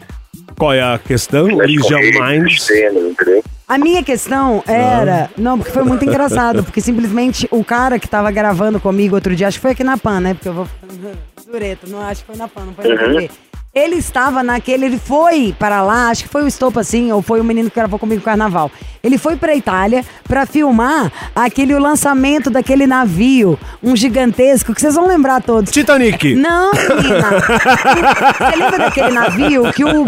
Qual 0.60 0.74
é 0.74 0.82
a 0.82 0.98
questão? 0.98 1.48
Lígia 1.48 1.96
Minds. 2.20 2.62
Sistemas, 2.62 3.02
entendeu? 3.02 3.42
A 3.66 3.78
minha 3.78 4.02
questão 4.02 4.62
era. 4.66 5.30
Não, 5.34 5.56
porque 5.58 5.72
foi 5.72 5.84
muito 5.84 6.04
engraçado, 6.04 6.62
porque 6.62 6.82
simplesmente 6.82 7.48
o 7.50 7.64
cara 7.64 7.98
que 7.98 8.06
tava 8.06 8.30
gravando 8.30 8.78
comigo 8.78 9.14
outro 9.14 9.34
dia, 9.34 9.48
acho 9.48 9.56
que 9.56 9.62
foi 9.62 9.70
aqui 9.70 9.82
na 9.82 9.96
PAN, 9.96 10.20
né? 10.20 10.34
Porque 10.34 10.50
eu 10.50 10.52
vou. 10.52 10.68
Dureto, 11.50 11.88
não 11.88 12.02
acho 12.02 12.20
que 12.20 12.26
foi 12.26 12.36
na 12.36 12.46
PAN, 12.46 12.66
não 12.66 12.74
foi 12.74 12.94
na 12.94 13.02
Uhum. 13.02 13.12
TV. 13.14 13.30
Ele 13.72 13.94
estava 13.94 14.42
naquele, 14.42 14.84
ele 14.84 14.98
foi 14.98 15.54
para 15.56 15.80
lá, 15.80 16.08
acho 16.08 16.24
que 16.24 16.28
foi 16.28 16.42
o 16.42 16.48
Estopa 16.48 16.80
assim, 16.80 17.12
ou 17.12 17.22
foi 17.22 17.40
o 17.40 17.44
menino 17.44 17.70
que 17.70 17.76
gravou 17.76 18.00
comigo 18.00 18.18
no 18.18 18.24
carnaval. 18.24 18.68
Ele 19.00 19.16
foi 19.16 19.36
pra 19.36 19.54
Itália 19.54 20.04
pra 20.24 20.44
filmar 20.44 21.12
aquele 21.36 21.72
o 21.72 21.78
lançamento 21.78 22.50
daquele 22.50 22.84
navio, 22.84 23.56
um 23.80 23.94
gigantesco, 23.94 24.74
que 24.74 24.80
vocês 24.80 24.96
vão 24.96 25.06
lembrar 25.06 25.40
todos. 25.40 25.70
Titanic. 25.70 26.34
Não, 26.34 26.72
menina. 26.72 27.30
Você 28.38 28.56
lembra 28.56 28.78
daquele 28.78 29.10
navio 29.10 29.72
que 29.72 29.84
o, 29.84 30.02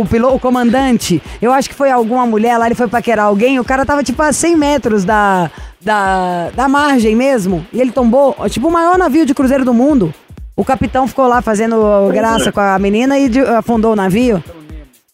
o, 0.00 0.06
piloto, 0.06 0.36
o 0.36 0.38
comandante, 0.38 1.20
eu 1.42 1.52
acho 1.52 1.68
que 1.68 1.74
foi 1.74 1.90
alguma 1.90 2.24
mulher 2.24 2.56
lá, 2.56 2.66
ele 2.66 2.76
foi 2.76 2.86
paquerar 2.86 3.26
alguém, 3.26 3.58
o 3.58 3.64
cara 3.64 3.84
tava 3.84 4.04
tipo 4.04 4.22
a 4.22 4.32
100 4.32 4.56
metros 4.56 5.04
da, 5.04 5.50
da, 5.80 6.50
da 6.54 6.68
margem 6.68 7.16
mesmo, 7.16 7.66
e 7.72 7.80
ele 7.80 7.90
tombou, 7.90 8.36
tipo 8.48 8.68
o 8.68 8.70
maior 8.70 8.96
navio 8.96 9.26
de 9.26 9.34
cruzeiro 9.34 9.64
do 9.64 9.74
mundo. 9.74 10.14
O 10.58 10.64
capitão 10.64 11.06
ficou 11.06 11.28
lá 11.28 11.40
fazendo 11.40 11.76
graça 12.12 12.50
com 12.50 12.58
a 12.58 12.76
menina 12.80 13.16
e 13.16 13.30
afundou 13.56 13.92
o 13.92 13.96
navio. 13.96 14.42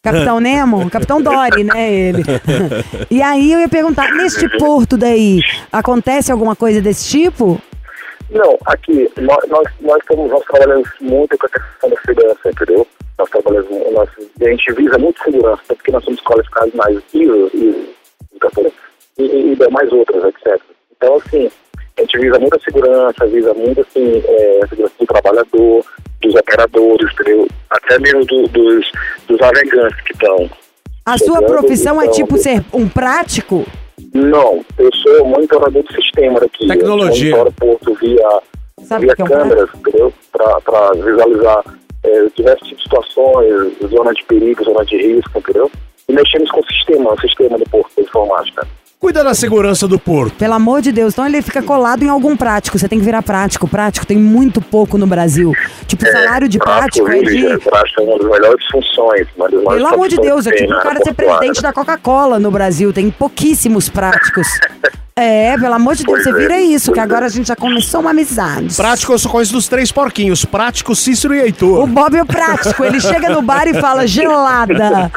Capitão 0.01 0.39
Nemo? 0.39 0.89
Capitão 0.89 1.21
Dory, 1.21 1.63
né, 1.63 1.93
ele. 1.93 2.23
e 3.11 3.21
aí 3.21 3.51
eu 3.51 3.59
ia 3.59 3.69
perguntar, 3.69 4.11
neste 4.15 4.49
porto 4.57 4.97
daí, 4.97 5.41
acontece 5.71 6.31
alguma 6.31 6.55
coisa 6.55 6.81
desse 6.81 7.07
tipo? 7.07 7.61
Não, 8.31 8.57
aqui, 8.65 9.07
nós, 9.21 9.37
nós, 9.47 9.67
nós, 9.81 9.97
estamos, 9.99 10.31
nós 10.31 10.43
trabalhamos 10.45 10.89
muito 10.99 11.37
com 11.37 11.45
a 11.45 11.49
questão 11.49 11.89
da 11.91 12.01
segurança, 12.01 12.49
entendeu? 12.49 12.87
Nós 13.19 13.29
trabalhamos, 13.29 13.69
nós, 13.93 14.09
a 14.41 14.49
gente 14.49 14.73
visa 14.73 14.97
muito 14.97 15.23
segurança, 15.23 15.61
tanto 15.67 15.83
que 15.83 15.91
nós 15.91 16.03
somos 16.03 16.21
qualificados 16.21 16.73
mais 16.73 16.97
ISO, 17.13 17.51
ISO, 17.53 18.73
e, 19.19 19.21
e, 19.21 19.53
e 19.53 19.69
mais 19.69 19.91
outras, 19.91 20.23
etc. 20.23 20.59
Então, 20.97 21.17
assim, 21.17 21.51
a 21.97 22.01
gente 22.01 22.17
visa 22.19 22.39
muita 22.39 22.59
segurança, 22.59 23.25
visa 23.27 23.53
muito, 23.53 23.81
assim, 23.81 24.21
é, 24.25 24.59
a 24.63 24.67
segurança 24.67 24.93
do 24.99 25.05
trabalhador, 25.05 25.85
dos 26.21 26.35
operadores, 26.35 27.13
entendeu? 27.13 27.47
Até 27.69 27.99
mesmo 27.99 28.25
do- 28.25 28.47
dos, 28.49 28.91
dos 29.27 29.39
navegantes 29.39 30.01
que 30.01 30.13
estão. 30.13 30.49
A 31.05 31.17
sua 31.17 31.41
profissão 31.41 32.01
é 32.01 32.05
então, 32.05 32.15
tipo 32.15 32.37
ser 32.37 32.63
um 32.73 32.87
prático? 32.87 33.65
Não, 34.13 34.65
eu 34.77 34.89
sou 34.95 35.25
monitorador 35.25 35.83
de 35.83 35.93
sistema 35.95 36.39
daqui. 36.39 36.67
Tecnologia. 36.67 37.31
Eu 37.31 37.37
monitoro 37.37 37.79
porto 37.79 37.93
via 38.01 38.27
Sabe 38.83 39.05
via 39.05 39.15
que 39.15 39.21
é 39.21 39.25
um 39.25 39.27
câmeras, 39.27 39.69
entendeu? 39.75 40.13
Para 40.31 40.91
visualizar 40.95 41.63
é, 42.03 42.25
diversas 42.35 42.67
situações, 42.69 43.73
zona 43.89 44.13
de 44.13 44.23
perigo, 44.25 44.63
zona 44.63 44.83
de 44.85 44.97
risco, 44.97 45.37
entendeu? 45.39 45.71
E 46.09 46.13
mexemos 46.13 46.49
com 46.51 46.59
o 46.59 46.65
sistema, 46.67 47.13
o 47.13 47.21
sistema 47.21 47.57
do 47.57 47.69
porto, 47.69 47.91
da 47.95 48.03
informática. 48.03 48.67
Cuida 48.99 49.23
da 49.23 49.33
segurança 49.33 49.87
do 49.87 49.99
porto. 49.99 50.35
Pelo 50.35 50.53
amor 50.53 50.81
de 50.81 50.91
Deus, 50.91 51.13
então 51.13 51.25
ele 51.27 51.41
fica 51.41 51.61
colado 51.61 52.03
em 52.03 52.09
algum 52.09 52.35
prático. 52.35 52.79
Você 52.79 52.87
tem 52.87 52.97
que 52.97 53.05
virar 53.05 53.21
prático. 53.21 53.67
Prático 53.67 54.05
tem 54.05 54.17
muito 54.17 54.61
pouco 54.61 54.97
no 54.97 55.05
Brasil. 55.05 55.53
Tipo, 55.85 56.05
o 56.05 56.11
salário 56.11 56.47
de 56.47 56.57
prático 56.57 57.07
é 57.09 57.19
viu, 57.19 57.23
de. 57.23 57.41
gente? 57.41 57.63
Prático 57.63 58.01
é 58.01 58.03
uma 58.03 58.17
das 58.17 58.29
melhores 58.29 58.65
funções, 58.71 59.27
uma 59.37 59.49
das 59.49 59.63
Pelo 59.63 59.87
amor 59.87 60.07
de 60.07 60.17
Deus, 60.17 60.47
é 60.47 60.51
tipo 60.51 60.71
o 60.71 60.75
na 60.75 60.81
cara 60.81 60.99
ser 61.03 61.13
presidente 61.13 61.61
da 61.61 61.73
Coca-Cola 61.73 62.39
no 62.39 62.49
Brasil. 62.49 62.91
Tem 62.93 63.11
pouquíssimos 63.11 63.89
práticos. 63.89 64.47
É, 65.17 65.57
pelo 65.57 65.73
amor 65.73 65.95
de 65.95 66.03
Deus, 66.03 66.23
Pois 66.23 66.23
você 66.25 66.29
é, 66.29 66.33
vira 66.33 66.59
isso, 66.59 66.91
que 66.91 66.99
pois 66.99 67.09
agora 67.09 67.25
é. 67.25 67.27
a 67.27 67.29
gente 67.29 67.47
já 67.47 67.55
começou 67.55 68.01
uma 68.01 68.09
amizade. 68.09 68.75
Prático, 68.75 69.13
eu 69.13 69.19
só 69.19 69.29
conheço 69.29 69.53
dos 69.53 69.67
três 69.67 69.89
porquinhos. 69.89 70.43
Prático, 70.43 70.93
Cícero 70.93 71.33
e 71.33 71.39
O 71.39 71.45
Heitor. 71.45 71.87
Bob 71.87 72.17
é 72.17 72.21
o 72.21 72.25
prático, 72.25 72.83
ele 72.83 72.99
chega 72.99 73.29
no 73.29 73.41
bar 73.41 73.65
e 73.67 73.73
fala 73.75 74.05
gelada. 74.05 75.09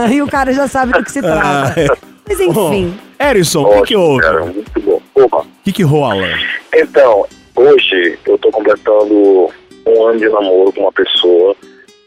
Aí 0.00 0.20
o 0.22 0.26
cara 0.26 0.54
já 0.54 0.68
sabe 0.68 0.92
do 0.92 1.04
que 1.04 1.12
se 1.12 1.20
trata. 1.20 1.98
Mas 2.26 2.40
enfim. 2.40 2.94
Oh, 2.96 3.11
Erison, 3.30 3.62
o 3.62 3.82
que 3.82 3.96
houve? 3.96 4.22
cara, 4.22 4.44
muito 4.44 4.80
bom. 4.80 5.00
Opa, 5.14 5.38
O 5.38 5.46
que 5.64 5.72
que 5.72 5.82
rola? 5.82 6.26
Então, 6.74 7.26
hoje 7.56 8.18
eu 8.26 8.38
tô 8.38 8.50
completando 8.50 9.50
um 9.86 10.06
ano 10.06 10.18
de 10.18 10.28
namoro 10.28 10.72
com 10.72 10.80
uma 10.82 10.92
pessoa 10.92 11.54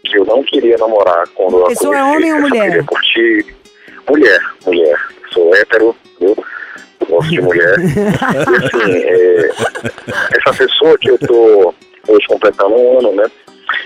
que 0.04 0.18
eu 0.18 0.26
não 0.26 0.44
queria 0.44 0.78
namorar 0.78 1.28
quando 1.36 1.58
eu 1.58 1.66
a 1.66 1.70
Pessoa 1.70 1.98
é 1.98 2.04
homem 2.04 2.34
ou 2.34 2.42
mulher? 2.42 2.64
queria 2.70 2.84
curtir. 2.84 3.46
Mulher, 4.10 4.40
mulher. 4.66 4.98
Sou 5.32 5.56
hétero, 5.56 5.96
viu? 6.20 6.36
Gosto 7.10 7.30
de 7.30 7.42
mulher. 7.42 7.76
e 7.80 8.66
assim, 8.66 8.94
é, 9.04 9.50
essa 10.38 10.54
pessoa 10.58 10.98
que 10.98 11.10
eu 11.10 11.18
tô 11.20 11.74
hoje 12.08 12.28
completando 12.28 12.76
um 12.76 13.00
ano, 13.00 13.12
né? 13.16 13.26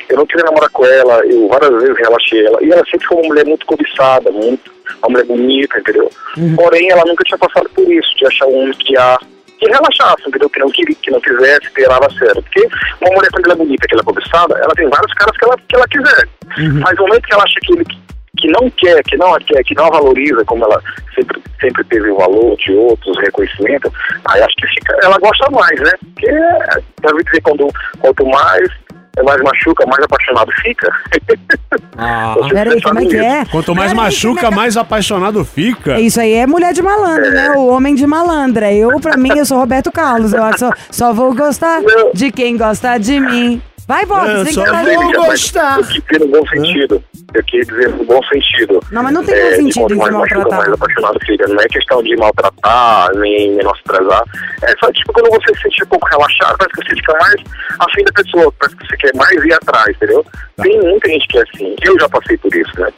Eu 0.09 0.17
não 0.17 0.25
queria 0.25 0.45
namorar 0.45 0.69
com 0.69 0.85
ela, 0.85 1.25
eu 1.25 1.47
várias 1.47 1.71
vezes 1.81 1.97
relaxei 1.97 2.45
ela. 2.45 2.63
E 2.63 2.71
ela 2.71 2.83
sempre 2.89 3.07
foi 3.07 3.17
uma 3.17 3.27
mulher 3.27 3.45
muito 3.45 3.65
cobiçada, 3.65 4.31
muito, 4.31 4.71
uma 5.03 5.09
mulher 5.09 5.25
bonita, 5.25 5.79
entendeu? 5.79 6.09
Porém, 6.55 6.89
ela 6.89 7.05
nunca 7.05 7.23
tinha 7.23 7.37
passado 7.37 7.69
por 7.69 7.91
isso, 7.91 8.15
de 8.17 8.25
achar 8.25 8.47
um 8.47 8.63
homem 8.63 8.73
que 8.73 8.97
a 8.97 9.17
que 9.59 9.67
relaxasse, 9.67 10.23
entendeu? 10.25 10.49
Que 10.49 10.59
não, 10.59 10.69
queria, 10.69 10.95
que 10.95 11.11
não 11.11 11.19
quisesse, 11.19 11.69
que 11.71 11.81
levava 11.81 12.07
a 12.07 12.11
sério. 12.11 12.41
Porque 12.41 12.65
uma 13.01 13.13
mulher, 13.13 13.29
quando 13.29 13.45
ela 13.45 13.53
é 13.53 13.57
bonita, 13.57 13.87
que 13.87 13.93
ela 13.93 14.01
é 14.01 14.05
cobiçada, 14.05 14.57
ela 14.57 14.73
tem 14.73 14.89
vários 14.89 15.13
caras 15.13 15.35
que 15.37 15.45
ela, 15.45 15.57
que 15.57 15.75
ela 15.75 15.87
quiser. 15.87 16.29
Mas 16.81 16.95
no 16.97 17.07
momento 17.07 17.27
que 17.27 17.33
ela 17.33 17.43
acha 17.43 17.59
que 17.61 17.73
ele 17.73 17.85
que 18.37 18.47
não 18.47 18.69
quer, 18.71 19.03
que 19.03 19.17
não 19.17 19.33
a 19.33 19.39
quer, 19.39 19.63
que 19.63 19.75
não 19.75 19.89
valoriza, 19.89 20.45
como 20.45 20.63
ela 20.63 20.81
sempre, 21.13 21.41
sempre 21.59 21.83
teve 21.85 22.09
o 22.09 22.17
valor 22.17 22.55
de 22.57 22.71
outros, 22.71 23.17
reconhecimento, 23.19 23.91
aí 24.25 24.41
acho 24.41 24.55
que 24.55 24.67
fica, 24.67 24.97
ela 25.03 25.17
gosta 25.19 25.49
mais, 25.51 25.79
né? 25.79 25.91
Porque, 25.99 26.31
deve 27.01 27.23
dizer, 27.25 27.41
quando, 27.41 27.67
quanto 27.99 28.25
mais, 28.25 28.69
é 29.17 29.23
mais 29.23 29.41
machuca, 29.41 29.85
mais 29.85 30.03
apaixonado 30.03 30.51
fica. 30.61 30.89
Ah, 31.97 32.35
Peraí, 32.49 32.81
como 32.81 32.99
é 32.99 33.05
que 33.05 33.17
é? 33.17 33.45
quanto 33.45 33.75
mais 33.75 33.91
Peraí, 33.91 34.05
machuca, 34.05 34.47
é 34.47 34.51
mais 34.51 34.77
apaixonado 34.77 35.43
fica. 35.43 35.95
que- 35.95 36.01
Isso 36.01 36.19
aí 36.19 36.33
é 36.33 36.47
mulher 36.47 36.73
de 36.73 36.81
malandro, 36.81 37.31
né? 37.31 37.51
O 37.51 37.67
homem 37.67 37.95
de 37.95 38.05
malandra. 38.07 38.71
Eu, 38.71 38.99
pra 38.99 39.17
mim, 39.17 39.31
eu 39.37 39.45
sou 39.45 39.57
Roberto 39.59 39.91
Carlos. 39.91 40.33
Eu 40.33 40.43
acho 40.43 40.53
que 40.53 40.59
só, 40.59 40.71
só 40.91 41.13
vou 41.13 41.33
gostar 41.35 41.81
Não. 41.81 42.11
de 42.13 42.31
quem 42.31 42.55
gosta 42.57 42.97
de 42.97 43.19
mim. 43.19 43.61
Vai, 43.89 44.05
Bob, 44.05 44.29
Eu 44.29 44.37
você 44.37 44.43
tem 44.45 44.53
só 44.53 44.63
que 44.65 44.71
vou 44.71 45.03
mas 45.03 45.15
gostar. 45.41 45.77
Eu 45.79 45.83
quis 45.83 46.03
dizer 46.03 46.19
no 46.19 46.27
bom 46.27 46.47
sentido. 46.47 47.03
Eu 47.33 47.43
quis 47.43 47.65
dizer 47.67 47.89
no 47.89 48.03
bom 48.05 48.21
sentido. 48.31 48.79
Não, 48.91 49.01
mas 49.01 49.11
não 49.13 49.23
tem 49.25 49.33
bom 49.33 49.41
É, 49.41 49.49
de 49.49 49.55
sentido 49.55 49.89
se 49.89 49.95
machuca, 49.95 50.17
maltratar. 50.19 50.57
mais 50.59 50.71
apaixonado 50.73 51.19
fica. 51.25 51.47
Não 51.47 51.59
é 51.59 51.67
questão 51.67 52.03
de 52.03 52.15
maltratar, 52.15 53.09
nem 53.15 53.55
menosprezar. 53.55 54.23
É 54.61 54.71
só 54.79 54.91
tipo 54.91 55.11
quando 55.11 55.31
você 55.31 55.55
se 55.55 55.61
sente 55.63 55.83
um 55.83 55.87
pouco 55.87 56.07
relaxado, 56.07 56.55
parece 56.59 56.75
que 56.81 56.87
você 56.87 56.95
fica 56.97 57.13
mais 57.19 57.35
afim 57.79 58.03
da 58.03 58.11
pessoa, 58.11 58.53
parece 58.59 58.77
que 58.77 58.87
você 58.87 58.97
quer 58.97 59.15
mais 59.15 59.43
ir 59.43 59.53
atrás, 59.53 59.95
entendeu? 59.95 60.23
Tá. 60.55 60.63
Tem 60.63 60.79
muita 60.81 61.09
gente 61.09 61.27
que 61.27 61.39
é 61.39 61.41
assim. 61.41 61.75
Eu 61.81 61.99
já 61.99 62.09
passei 62.09 62.37
por 62.37 62.55
isso, 62.55 62.79
né? 62.79 62.89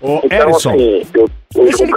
Ô, 0.00 0.20
Então, 0.24 0.50
assim, 0.56 1.06
eu. 1.14 1.30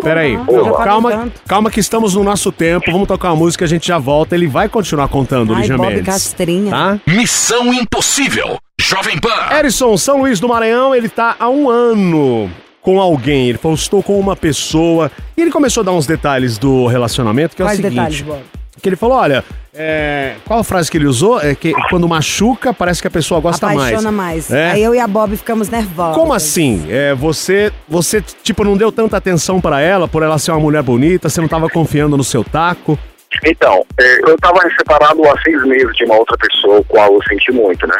Peraí. 0.01 0.37
falei 0.45 0.71
Calma, 0.83 1.31
calma 1.47 1.71
que 1.71 1.79
estamos 1.79 2.15
no 2.15 2.23
nosso 2.23 2.51
tempo. 2.51 2.91
Vamos 2.91 3.07
tocar 3.07 3.29
uma 3.29 3.35
música, 3.37 3.65
a 3.65 3.67
gente 3.67 3.87
já 3.87 3.97
volta. 3.97 4.35
Ele 4.35 4.47
vai 4.47 4.67
continuar 4.67 5.07
contando, 5.07 5.53
Ai, 5.53 5.61
Lígia 5.61 5.77
Mendes. 5.77 6.05
Castrinha. 6.05 6.71
Tá? 6.71 6.99
Missão 7.07 7.73
Impossível. 7.73 8.57
Jovem 8.81 9.19
Pan. 9.19 9.55
Erison, 9.55 9.95
São 9.97 10.19
Luís 10.21 10.39
do 10.39 10.47
Maranhão, 10.47 10.95
ele 10.95 11.07
tá 11.07 11.35
há 11.39 11.49
um 11.49 11.69
ano 11.69 12.49
com 12.81 12.99
alguém. 12.99 13.49
Ele 13.49 13.57
falou, 13.57 13.75
estou 13.75 14.01
com 14.01 14.19
uma 14.19 14.35
pessoa. 14.35 15.11
E 15.37 15.41
ele 15.41 15.51
começou 15.51 15.81
a 15.81 15.85
dar 15.85 15.91
uns 15.91 16.05
detalhes 16.07 16.57
do 16.57 16.87
relacionamento, 16.87 17.55
que 17.55 17.61
é 17.61 17.65
Quais 17.65 17.79
o 17.79 17.81
seguinte. 17.81 18.23
detalhes? 18.23 18.43
Que 18.81 18.89
ele 18.89 18.95
falou, 18.95 19.17
olha, 19.17 19.43
é, 19.75 20.35
qual 20.45 20.59
a 20.59 20.63
frase 20.63 20.91
que 20.91 20.97
ele 20.97 21.07
usou? 21.07 21.41
É 21.41 21.55
que 21.55 21.73
quando 21.89 22.07
machuca, 22.07 22.73
parece 22.73 23.01
que 23.01 23.07
a 23.07 23.11
pessoa 23.11 23.39
gosta 23.39 23.65
Apaixona 23.65 24.11
mais. 24.11 24.49
mais. 24.49 24.51
É? 24.51 24.71
Aí 24.71 24.83
eu 24.83 24.93
e 24.93 24.99
a 24.99 25.07
Bob 25.07 25.35
ficamos 25.35 25.69
nervosos. 25.69 26.15
Como 26.15 26.31
assim? 26.31 26.85
É, 26.89 27.15
você, 27.15 27.71
você, 27.87 28.21
tipo, 28.43 28.63
não 28.63 28.77
deu 28.77 28.91
tanta 28.91 29.17
atenção 29.17 29.59
pra 29.59 29.81
ela 29.81 30.07
por 30.07 30.21
ela 30.21 30.37
ser 30.37 30.51
uma 30.51 30.59
mulher 30.59 30.83
bonita, 30.83 31.27
você 31.27 31.41
não 31.41 31.47
tava 31.47 31.69
confiando 31.69 32.15
no 32.15 32.23
seu 32.23 32.43
taco. 32.43 32.99
Então, 33.43 33.83
é, 33.99 34.29
eu 34.29 34.35
estava 34.35 34.59
separado 34.77 35.27
há 35.27 35.41
seis 35.41 35.63
meses 35.65 35.95
de 35.95 36.05
uma 36.05 36.17
outra 36.17 36.37
pessoa, 36.37 36.79
o 36.79 36.85
qual 36.85 37.13
eu 37.13 37.21
senti 37.27 37.51
muito, 37.51 37.87
né? 37.87 37.97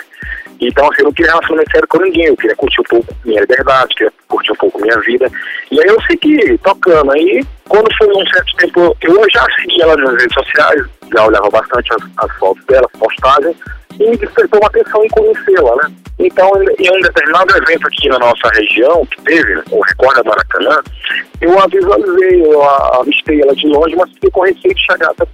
Então, 0.61 0.85
assim, 0.89 1.01
eu 1.01 1.05
não 1.05 1.13
queria 1.13 1.31
relacionamento 1.31 1.71
sério 1.71 1.87
com 1.87 1.99
ninguém, 1.99 2.25
eu 2.25 2.37
queria 2.37 2.55
curtir 2.55 2.81
um 2.81 2.83
pouco 2.83 3.13
minha 3.25 3.41
liberdade, 3.41 3.95
queria 3.95 4.13
curtir 4.27 4.51
um 4.51 4.55
pouco 4.55 4.79
minha 4.79 4.99
vida. 5.01 5.29
E 5.71 5.81
aí 5.81 5.87
eu 5.87 6.01
segui 6.03 6.57
tocando. 6.59 7.11
Aí, 7.11 7.43
quando 7.67 7.89
foi 7.97 8.07
um 8.07 8.25
certo 8.27 8.55
tempo, 8.57 8.95
eu 9.01 9.25
já 9.33 9.45
seguia 9.59 9.83
ela 9.83 9.97
nas 9.97 10.21
redes 10.21 10.33
sociais, 10.33 10.85
olhava 11.21 11.49
bastante 11.49 11.89
as, 11.93 12.03
as 12.17 12.37
fotos 12.37 12.63
dela, 12.65 12.87
as 12.93 12.99
postagens, 12.99 13.55
e 13.99 14.09
me 14.09 14.17
despertou 14.17 14.59
uma 14.59 14.67
atenção 14.67 15.03
em 15.03 15.09
conhecê-la, 15.09 15.75
né? 15.75 15.95
Então, 16.19 16.51
em 16.77 16.89
um 16.89 17.01
determinado 17.01 17.57
evento 17.57 17.87
aqui 17.87 18.07
na 18.07 18.19
nossa 18.19 18.47
região, 18.53 19.05
que 19.07 19.21
teve, 19.23 19.61
o 19.71 19.81
Recorda 19.81 20.23
Maracanã, 20.23 20.81
eu 21.41 21.59
a 21.59 21.67
visualizei, 21.67 22.45
eu 22.45 22.61
a 22.61 22.99
avistei 22.99 23.41
ela 23.41 23.55
de 23.55 23.67
longe, 23.67 23.95
mas 23.95 24.09
fiquei 24.11 24.31
com 24.31 24.41
receio 24.41 24.75
de 24.75 24.85
chegar 24.85 25.11
até 25.11 25.25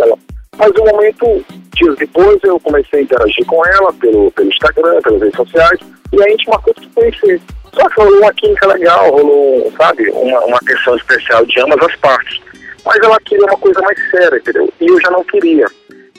ela. 0.00 0.16
Mas 0.56 0.72
no 0.74 0.84
momento, 0.84 1.44
dias 1.74 1.96
depois, 1.96 2.38
eu 2.42 2.58
comecei 2.60 3.00
a 3.00 3.02
interagir 3.02 3.46
com 3.46 3.64
ela 3.66 3.92
pelo, 3.94 4.30
pelo 4.32 4.48
Instagram, 4.48 5.00
pelas 5.02 5.22
redes 5.22 5.36
sociais, 5.36 5.80
e 6.12 6.22
a 6.22 6.28
gente 6.28 6.48
marcou 6.48 6.74
de 6.78 6.88
conhecer. 6.88 7.40
Só 7.74 7.88
que 7.88 8.00
rolou 8.00 8.18
uma 8.18 8.32
química 8.34 8.66
legal, 8.66 9.10
rolou, 9.10 9.72
sabe, 9.76 10.10
uma, 10.10 10.44
uma 10.44 10.56
atenção 10.56 10.96
especial 10.96 11.44
de 11.46 11.60
ambas 11.60 11.80
as 11.82 11.96
partes. 11.96 12.40
Mas 12.88 12.96
ela 13.02 13.20
queria 13.20 13.44
uma 13.44 13.58
coisa 13.58 13.82
mais 13.82 14.10
séria, 14.10 14.38
entendeu? 14.38 14.72
E 14.80 14.86
eu 14.86 14.98
já 14.98 15.10
não 15.10 15.22
queria. 15.24 15.66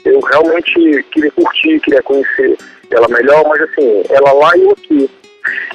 Eu 0.04 0.20
realmente 0.20 1.04
queria 1.10 1.30
curtir, 1.32 1.80
queria 1.80 2.00
conhecer 2.02 2.56
ela 2.92 3.08
melhor, 3.08 3.44
mas 3.48 3.60
assim, 3.62 4.04
ela 4.08 4.32
lá 4.32 4.56
e 4.56 4.62
eu 4.62 4.70
aqui. 4.70 5.10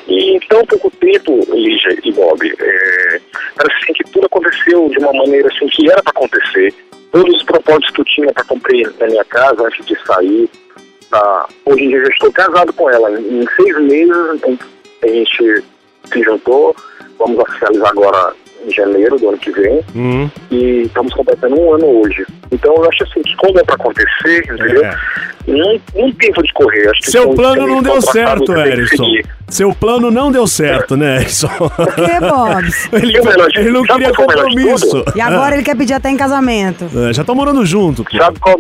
E 0.07 0.37
em 0.37 0.39
tão 0.47 0.65
pouco 0.65 0.89
tempo, 0.91 1.37
Lígia 1.53 1.97
e 2.01 2.11
Bob, 2.13 2.55
é, 2.59 3.19
assim 3.57 3.93
que 3.93 4.09
tudo 4.09 4.25
aconteceu 4.25 4.87
de 4.87 4.97
uma 4.99 5.11
maneira 5.11 5.49
assim 5.49 5.67
que 5.67 5.91
era 5.91 6.01
para 6.01 6.11
acontecer. 6.11 6.73
Todos 7.11 7.35
os 7.35 7.43
propósitos 7.43 7.89
que 7.91 7.99
eu 7.99 8.05
tinha 8.05 8.33
para 8.33 8.45
cumprir 8.45 8.89
na 8.97 9.07
minha 9.07 9.25
casa 9.25 9.67
antes 9.67 9.85
de 9.85 9.97
sair. 10.05 10.49
Tá? 11.09 11.49
Hoje 11.65 11.83
em 11.83 11.89
dia 11.89 11.97
eu 11.97 12.05
já 12.05 12.11
estou 12.11 12.31
casado 12.31 12.71
com 12.71 12.89
ela. 12.89 13.11
Em 13.19 13.45
seis 13.57 13.77
meses 13.81 14.15
a 15.03 15.07
gente 15.07 15.63
se 16.05 16.23
juntou. 16.23 16.73
Vamos 17.17 17.39
oficializar 17.39 17.89
agora 17.89 18.33
em 18.65 18.71
janeiro 18.71 19.17
do 19.17 19.29
ano 19.29 19.37
que 19.37 19.51
vem. 19.51 19.81
Hum. 19.95 20.29
E 20.51 20.83
estamos 20.83 21.13
completando 21.13 21.59
um 21.59 21.73
ano 21.73 21.85
hoje. 22.01 22.25
Então 22.51 22.73
eu 22.75 22.89
acho 22.89 23.03
assim 23.03 23.21
que 23.21 23.35
quando 23.37 23.59
é 23.59 23.63
para 23.63 23.75
acontecer, 23.75 24.43
entendeu? 24.51 24.83
É. 24.85 24.95
Não, 25.47 25.79
não 25.95 26.11
tem 26.13 26.31
pra 26.31 26.41
onde 26.41 26.53
correr. 26.53 26.89
Acho 26.89 27.01
que 27.01 27.11
Seu 27.11 27.29
plano 27.35 27.67
não 27.67 27.83
deu 27.83 28.01
certo, 28.01 28.51
Erison. 28.53 29.03
seguir. 29.05 29.25
Seu 29.47 29.75
plano 29.75 30.09
não 30.09 30.31
deu 30.31 30.47
certo, 30.47 30.97
né, 30.97 31.17
Erison? 31.17 31.47
Por 31.49 31.69
que, 31.95 32.19
Bob? 32.19 32.65
Ele, 32.93 33.11
de- 33.21 33.59
ele 33.59 33.69
não 33.71 33.85
sabe 33.85 33.99
queria 34.05 34.11
de 34.11 34.17
compromisso. 34.17 35.05
E 35.15 35.21
agora 35.21 35.53
ele 35.55 35.63
quer 35.63 35.75
pedir 35.77 35.93
até 35.93 36.09
em 36.09 36.17
casamento. 36.17 36.85
É, 36.85 37.13
já 37.13 37.21
estão 37.21 37.35
morando 37.35 37.63
junto. 37.65 38.03
pô. 38.03 38.17
Sabe 38.17 38.39
qual, 38.39 38.55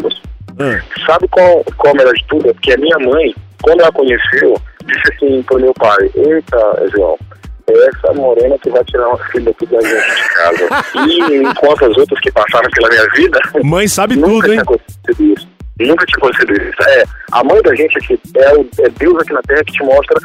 É. 0.59 0.81
sabe 1.07 1.27
qual, 1.29 1.63
qual 1.75 1.91
é 1.91 1.95
o 1.95 1.97
melhor 1.97 2.13
de 2.13 2.23
tudo? 2.27 2.49
É 2.49 2.53
porque 2.53 2.73
a 2.73 2.77
minha 2.77 2.99
mãe, 2.99 3.33
quando 3.63 3.81
ela 3.81 3.91
conheceu, 3.91 4.55
disse 4.85 5.13
assim 5.13 5.41
pro 5.41 5.59
meu 5.59 5.73
pai, 5.73 6.11
eita, 6.15 6.89
João, 6.95 7.17
é 7.31 7.44
essa 7.67 8.13
morena 8.13 8.57
que 8.59 8.69
vai 8.69 8.83
tirar 8.85 9.07
uma 9.09 9.17
filha 9.29 9.49
aqui 9.51 9.65
da 9.65 9.81
gente 9.81 10.15
de 10.15 10.29
casa. 10.29 10.67
e 11.07 11.35
enquanto 11.49 11.85
as 11.85 11.97
outras 11.97 12.19
que 12.19 12.31
passaram 12.31 12.69
pela 12.71 12.89
minha 12.89 13.07
vida, 13.15 13.39
Mãe 13.63 13.87
sabe 13.87 14.15
nunca 14.15 14.47
tudo, 14.47 14.53
hein? 14.53 15.35
Nunca 15.79 16.05
tinha 16.05 16.17
acontecido 16.17 16.53
isso. 16.53 16.83
É, 16.89 17.03
a 17.33 17.43
mãe 17.43 17.61
da 17.61 17.75
gente 17.75 17.97
aqui 17.97 18.19
é, 18.37 18.53
o- 18.55 18.69
é 18.79 18.89
Deus 18.97 19.21
aqui 19.21 19.33
na 19.33 19.41
Terra 19.41 19.63
que 19.65 19.73
te 19.73 19.83
mostra 19.83 20.17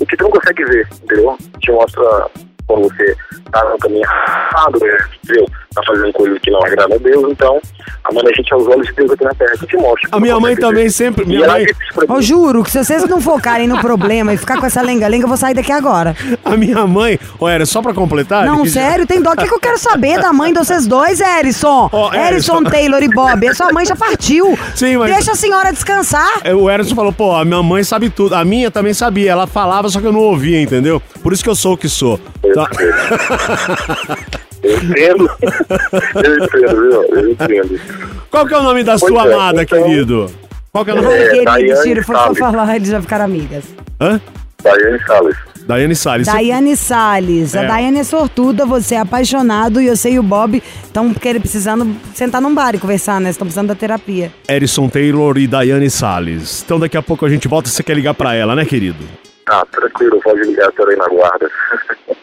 o 0.00 0.06
que 0.06 0.16
tu 0.16 0.24
não 0.24 0.30
consegue 0.30 0.64
ver, 0.64 0.88
entendeu? 1.04 1.38
Te 1.60 1.70
mostra 1.70 2.02
quando 2.66 2.88
você 2.88 3.16
tá 3.52 3.64
no 3.70 3.78
caminho 3.78 4.02
errado, 4.02 4.78
né? 4.80 4.98
entendeu? 5.22 5.46
Tá 5.76 5.82
fazendo 5.86 6.10
coisas 6.14 6.38
que 6.38 6.50
não 6.50 6.58
agradam 6.64 6.96
a 6.96 6.98
Deus, 6.98 7.30
então 7.30 7.60
a 8.04 8.12
mãe 8.14 8.24
da 8.24 8.32
gente 8.32 8.50
é 8.50 8.56
os 8.56 8.66
olhos 8.66 8.86
de 8.86 8.94
Deus 8.94 9.10
aqui 9.10 9.24
na 9.24 9.34
Terra 9.34 9.52
que 9.60 9.66
te 9.66 9.76
mostra. 9.76 10.08
A 10.10 10.18
minha 10.18 10.34
mãe 10.40 10.54
consegue 10.54 10.60
também 10.62 10.88
sempre- 10.88 11.24
minha 11.26 11.46
mãe- 11.46 11.66
Eu 12.08 12.22
juro 12.22 12.64
que 12.64 12.70
se 12.70 12.82
vocês 12.82 13.04
não 13.06 13.20
focarem 13.20 13.68
no 13.68 13.78
problema 13.80 14.32
e 14.32 14.38
ficar 14.38 14.58
com 14.58 14.64
essa 14.64 14.80
lenga-lenga, 14.80 15.24
eu 15.24 15.28
vou 15.28 15.36
sair 15.36 15.52
daqui 15.52 15.70
agora. 15.70 16.16
A 16.42 16.56
minha 16.56 16.86
mãe, 16.86 17.20
ô, 17.38 17.46
era 17.46 17.66
só 17.66 17.82
pra 17.82 17.92
completar? 17.92 18.46
Não, 18.46 18.60
ele 18.60 18.70
já- 18.70 18.80
sério, 18.80 19.06
tem 19.06 19.20
dó. 19.20 19.32
O 19.32 19.36
que, 19.36 19.46
que 19.46 19.52
eu 19.54 19.60
quero 19.60 19.76
saber 19.78 20.18
da 20.18 20.32
mãe 20.32 20.50
de 20.50 20.58
vocês 20.58 20.86
dois, 20.86 21.20
Erison? 21.20 21.90
Erison. 21.92 22.14
Erison, 22.14 22.64
Taylor 22.64 23.02
e 23.02 23.08
Bob. 23.08 23.46
A 23.46 23.54
sua 23.54 23.70
mãe 23.70 23.84
já 23.84 23.94
partiu. 23.94 24.58
Sim, 24.74 24.96
mas- 24.96 25.12
Deixa 25.14 25.32
a 25.32 25.36
senhora 25.36 25.72
descansar. 25.72 26.40
É, 26.42 26.54
O 26.54 26.70
Erison 26.70 26.94
falou, 26.94 27.12
pô, 27.12 27.34
a 27.34 27.44
minha 27.44 27.62
mãe 27.62 27.84
sabe 27.84 28.08
tudo. 28.08 28.34
A 28.34 28.44
minha 28.46 28.70
também 28.70 28.94
sabia. 28.94 29.30
Ela 29.32 29.46
falava, 29.46 29.90
só 29.90 30.00
que 30.00 30.06
eu 30.06 30.12
não 30.12 30.20
ouvia, 30.20 30.58
entendeu? 30.60 31.02
Por 31.22 31.34
isso 31.34 31.44
que 31.44 31.50
eu 31.50 31.54
sou 31.54 31.74
o 31.74 31.76
que 31.76 31.88
sou. 31.88 32.18
Tá? 32.54 32.66
Eu 34.62 34.76
entendo. 34.82 35.30
eu 36.24 36.44
entendo, 36.44 36.80
viu? 36.80 37.02
Eu 37.14 37.30
entendo. 37.30 37.80
Qual 38.30 38.46
que 38.46 38.54
é 38.54 38.58
o 38.58 38.62
nome 38.62 38.82
da 38.84 38.98
Pois 38.98 39.12
sua 39.12 39.28
é, 39.28 39.32
amada, 39.34 39.62
então- 39.62 39.82
querido? 39.82 40.30
Qual 40.72 40.84
que 40.84 40.90
é 40.90 40.94
o 40.94 41.02
nome? 41.02 41.14
É, 41.14 41.28
querido, 41.28 41.44
Daiane 41.44 41.76
Ciro, 41.82 42.04
foi 42.04 42.14
só 42.14 42.22
Salles. 42.22 42.38
falar, 42.38 42.76
eles 42.76 42.88
já 42.88 43.00
ficaram 43.00 43.24
amigas. 43.24 43.64
Hã? 44.00 44.20
Daiane 44.62 44.98
Salles. 45.06 45.36
Daiane 45.66 45.96
Salles. 45.96 46.26
Daiane 46.26 46.76
Salles. 46.76 47.56
A 47.56 47.62
É. 47.62 47.66
Daiane 47.66 47.98
é 48.00 48.04
sortuda, 48.04 48.64
você 48.66 48.94
é 48.94 48.98
apaixonado 48.98 49.80
e 49.80 49.86
eu 49.86 49.96
sei 49.96 50.12
e 50.14 50.18
o 50.18 50.22
Bob 50.22 50.62
estão 50.84 51.12
precisando 51.12 51.96
sentar 52.14 52.40
num 52.40 52.54
bar 52.54 52.74
e 52.74 52.78
conversar, 52.78 53.20
né? 53.20 53.30
Estão 53.30 53.46
precisando 53.46 53.68
da 53.68 53.74
terapia. 53.74 54.30
Erison 54.48 54.88
Taylor 54.88 55.36
e 55.38 55.46
Daiane 55.46 55.90
Salles. 55.90 56.62
Então 56.64 56.78
daqui 56.78 56.96
a 56.96 57.02
pouco 57.02 57.24
a 57.26 57.28
gente 57.28 57.48
volta. 57.48 57.68
Você 57.68 57.82
quer 57.82 57.94
ligar 57.94 58.14
pra 58.14 58.34
ela, 58.34 58.54
né, 58.54 58.64
querido? 58.64 59.04
Ah, 59.48 59.64
tranquilo, 59.70 60.20
pode 60.22 60.40
ligar, 60.42 60.68
estou 60.68 60.88
aí 60.88 60.96
na 60.96 61.06
guarda. 61.08 61.50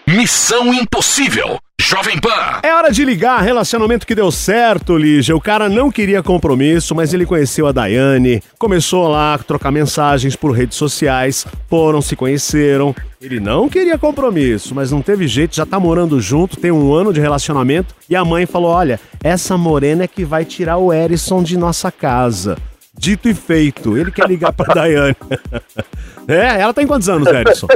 Missão 0.07 0.73
Impossível. 0.73 1.57
Jovem 1.85 2.17
Pan. 2.17 2.61
É 2.63 2.73
hora 2.73 2.89
de 2.89 3.03
ligar, 3.03 3.41
relacionamento 3.41 4.07
que 4.07 4.15
deu 4.15 4.31
certo, 4.31 4.97
Lígia. 4.97 5.35
O 5.35 5.41
cara 5.41 5.67
não 5.67 5.91
queria 5.91 6.23
compromisso, 6.23 6.95
mas 6.95 7.13
ele 7.13 7.25
conheceu 7.25 7.67
a 7.67 7.73
Daiane, 7.73 8.41
começou 8.57 9.09
lá 9.09 9.33
a 9.33 9.37
trocar 9.37 9.69
mensagens 9.69 10.33
por 10.33 10.51
redes 10.51 10.77
sociais, 10.77 11.45
foram, 11.69 12.01
se 12.01 12.15
conheceram. 12.15 12.95
Ele 13.21 13.37
não 13.37 13.67
queria 13.67 13.97
compromisso, 13.97 14.73
mas 14.73 14.91
não 14.91 15.01
teve 15.01 15.27
jeito, 15.27 15.57
já 15.57 15.65
tá 15.65 15.77
morando 15.77 16.21
junto, 16.21 16.55
tem 16.55 16.71
um 16.71 16.93
ano 16.93 17.11
de 17.11 17.19
relacionamento. 17.19 17.93
E 18.09 18.15
a 18.15 18.23
mãe 18.23 18.45
falou: 18.45 18.71
Olha, 18.71 18.97
essa 19.21 19.57
morena 19.57 20.05
é 20.05 20.07
que 20.07 20.23
vai 20.23 20.45
tirar 20.45 20.77
o 20.77 20.93
Erison 20.93 21.43
de 21.43 21.57
nossa 21.57 21.91
casa. 21.91 22.57
Dito 22.97 23.27
e 23.27 23.33
feito, 23.33 23.97
ele 23.97 24.09
quer 24.09 24.25
ligar 24.27 24.53
pra 24.53 24.71
Daiane. 24.73 25.17
é, 26.29 26.61
ela 26.61 26.73
tem 26.73 26.87
quantos 26.87 27.09
anos, 27.09 27.27
Erison? 27.27 27.67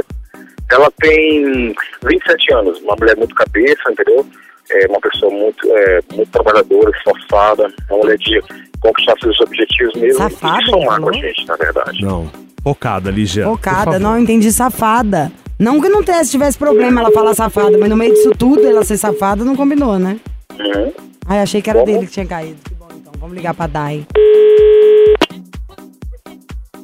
Ela 0.70 0.90
tem 1.00 1.74
27 2.04 2.54
anos, 2.54 2.80
uma 2.82 2.94
mulher 2.96 3.16
muito 3.16 3.34
cabeça, 3.34 3.80
entendeu? 3.90 4.26
É 4.70 4.86
uma 4.86 5.00
pessoa 5.00 5.32
muito, 5.32 5.66
é, 5.66 6.00
muito 6.12 6.30
trabalhadora, 6.30 6.90
esforçada, 6.96 7.72
uma 7.90 7.98
mulher 8.00 8.18
de 8.18 8.42
conquistar 8.80 9.14
seus 9.18 9.40
objetivos 9.40 9.94
mesmo 9.94 10.18
Safada, 10.18 10.62
e 10.62 10.66
somar 10.66 11.00
com 11.00 11.08
a 11.08 11.12
falou? 11.12 11.12
gente, 11.14 11.46
na 11.46 11.56
verdade. 11.56 12.02
Não. 12.04 12.30
Focada, 12.62 13.10
Lígia. 13.10 13.44
por 13.44 13.52
Focada, 13.52 13.98
não 13.98 14.18
entendi 14.18 14.52
safada. 14.52 15.32
Não 15.58 15.80
que 15.80 15.88
não 15.88 16.02
tivesse, 16.04 16.30
tivesse 16.32 16.58
problema 16.58 17.00
ela 17.00 17.10
falar 17.10 17.34
safada, 17.34 17.76
mas 17.78 17.88
no 17.88 17.96
meio 17.96 18.12
disso 18.12 18.30
tudo 18.38 18.66
ela 18.66 18.84
ser 18.84 18.98
safada 18.98 19.44
não 19.44 19.56
combinou, 19.56 19.98
né? 19.98 20.20
Uhum. 20.52 20.92
Ai, 21.26 21.40
achei 21.40 21.62
que 21.62 21.70
era 21.70 21.80
Como? 21.80 21.92
dele 21.92 22.06
que 22.06 22.12
tinha 22.12 22.26
caído. 22.26 22.58
Que 22.62 22.74
bom, 22.74 22.88
então. 22.94 23.12
Vamos 23.18 23.34
ligar 23.36 23.54
pra 23.54 23.66
Dai. 23.66 24.06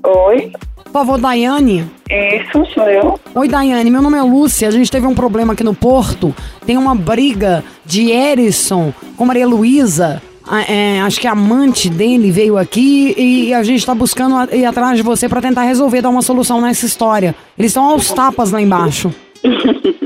Oi, 0.02 0.52
Por 0.94 1.00
favor, 1.00 1.18
Daiane. 1.18 1.90
isso 2.08 2.64
sou 2.72 2.88
eu. 2.88 3.18
Oi, 3.34 3.48
Daiane. 3.48 3.90
Meu 3.90 4.00
nome 4.00 4.16
é 4.16 4.22
Lúcia. 4.22 4.68
A 4.68 4.70
gente 4.70 4.88
teve 4.88 5.08
um 5.08 5.14
problema 5.14 5.52
aqui 5.52 5.64
no 5.64 5.74
Porto. 5.74 6.32
Tem 6.64 6.76
uma 6.76 6.94
briga 6.94 7.64
de 7.84 8.12
Erison 8.12 8.94
com 9.16 9.26
Maria 9.26 9.44
Luísa. 9.44 10.22
é, 10.68 11.00
acho 11.00 11.20
que 11.20 11.26
a 11.26 11.32
amante 11.32 11.90
dele 11.90 12.30
veio 12.30 12.56
aqui 12.56 13.12
e 13.18 13.52
a 13.52 13.64
gente 13.64 13.84
tá 13.84 13.92
buscando 13.92 14.54
ir 14.54 14.64
atrás 14.64 14.96
de 14.96 15.02
você 15.02 15.28
pra 15.28 15.42
tentar 15.42 15.62
resolver, 15.62 16.00
dar 16.00 16.10
uma 16.10 16.22
solução 16.22 16.60
nessa 16.60 16.86
história. 16.86 17.34
Eles 17.58 17.72
estão 17.72 17.86
aos 17.86 18.12
tapas 18.12 18.52
lá 18.52 18.62
embaixo. 18.62 19.12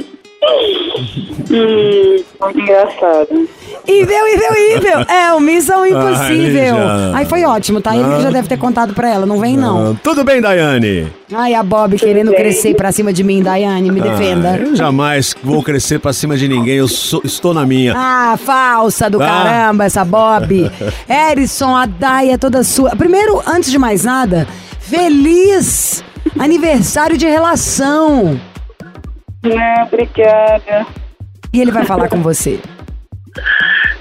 Hum, 1.50 2.22
engraçado. 2.54 3.48
Ível, 3.88 4.28
ível, 4.28 4.76
ível! 4.76 5.00
É, 5.08 5.32
o 5.32 5.40
Missão 5.40 5.86
Impossível. 5.86 6.36
Lígia. 6.36 7.12
Ai, 7.14 7.24
foi 7.24 7.42
ótimo, 7.44 7.80
tá? 7.80 7.96
Ele 7.96 8.16
que 8.16 8.22
já 8.22 8.30
deve 8.30 8.46
ter 8.46 8.58
contado 8.58 8.92
pra 8.92 9.08
ela, 9.08 9.24
não 9.24 9.40
vem 9.40 9.56
não. 9.56 9.92
Ah, 9.92 9.96
tudo 10.02 10.22
bem, 10.24 10.42
Daiane? 10.42 11.10
Ai, 11.32 11.54
a 11.54 11.62
Bob 11.62 11.96
querendo 11.98 12.30
bem. 12.30 12.38
crescer 12.38 12.74
pra 12.74 12.92
cima 12.92 13.12
de 13.14 13.24
mim, 13.24 13.42
Daiane, 13.42 13.90
me 13.90 14.00
Ah, 14.00 14.04
defenda. 14.04 14.56
eu 14.58 14.76
jamais 14.76 15.34
vou 15.42 15.62
crescer 15.62 15.98
pra 15.98 16.12
cima 16.12 16.36
de 16.36 16.46
ninguém, 16.46 16.76
eu 16.76 16.86
sou- 16.88 17.22
estou 17.24 17.54
na 17.54 17.64
minha. 17.64 17.94
Ah, 17.96 18.36
falsa 18.36 19.08
do 19.08 19.22
Ah. 19.22 19.26
caramba, 19.26 19.84
essa 19.86 20.04
Bob. 20.04 20.70
Erison, 21.08 21.74
a 21.74 21.86
Dai 21.86 22.30
é 22.30 22.36
toda 22.36 22.62
sua. 22.62 22.90
Primeiro, 22.94 23.42
antes 23.46 23.70
de 23.70 23.78
mais 23.78 24.04
nada, 24.04 24.46
feliz 24.80 26.04
aniversário 26.38 27.16
de 27.16 27.26
relação. 27.26 28.38
Não, 29.42 29.84
obrigada. 29.86 30.86
E 31.52 31.60
ele 31.62 31.70
vai 31.70 31.84
falar 31.86 32.08
com 32.08 32.20
você. 32.20 32.60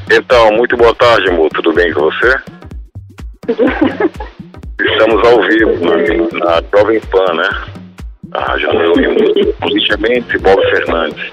Então, 0.10 0.52
muito 0.54 0.78
boa 0.78 0.96
tarde, 0.96 1.30
amor. 1.30 1.50
Tudo 1.50 1.74
bem 1.74 1.92
com 1.92 2.02
você? 2.02 2.40
Estamos 4.80 5.28
ao 5.28 5.42
vivo 5.42 5.74
na, 5.84 5.98
na 6.46 6.64
Jovem 6.74 7.00
Pan, 7.02 7.34
né? 7.34 7.50
A 8.32 8.42
Rádio 8.44 8.74
Número 8.74 9.12
1, 9.12 9.54
politicamente 9.60 10.36
e 10.36 10.40
Bob 10.40 10.62
Fernandes, 10.70 11.32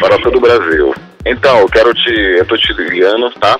para 0.00 0.18
todo 0.18 0.38
o 0.38 0.40
Brasil. 0.40 0.94
Então, 1.26 1.60
eu 1.60 1.68
quero 1.68 1.92
te. 1.92 2.10
Eu 2.38 2.46
tô 2.46 2.56
te 2.56 2.72
ligando, 2.72 3.30
tá? 3.32 3.58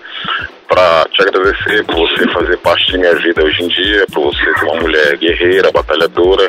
Pra 0.68 1.04
te 1.10 1.22
agradecer 1.22 1.84
por 1.84 1.96
você 1.96 2.26
fazer 2.28 2.56
parte 2.58 2.92
de 2.92 2.98
minha 2.98 3.14
vida 3.16 3.44
hoje 3.44 3.62
em 3.62 3.68
dia, 3.68 4.06
por 4.12 4.32
você 4.32 4.42
ser 4.42 4.64
uma 4.64 4.80
mulher 4.80 5.16
guerreira, 5.18 5.70
batalhadora, 5.70 6.48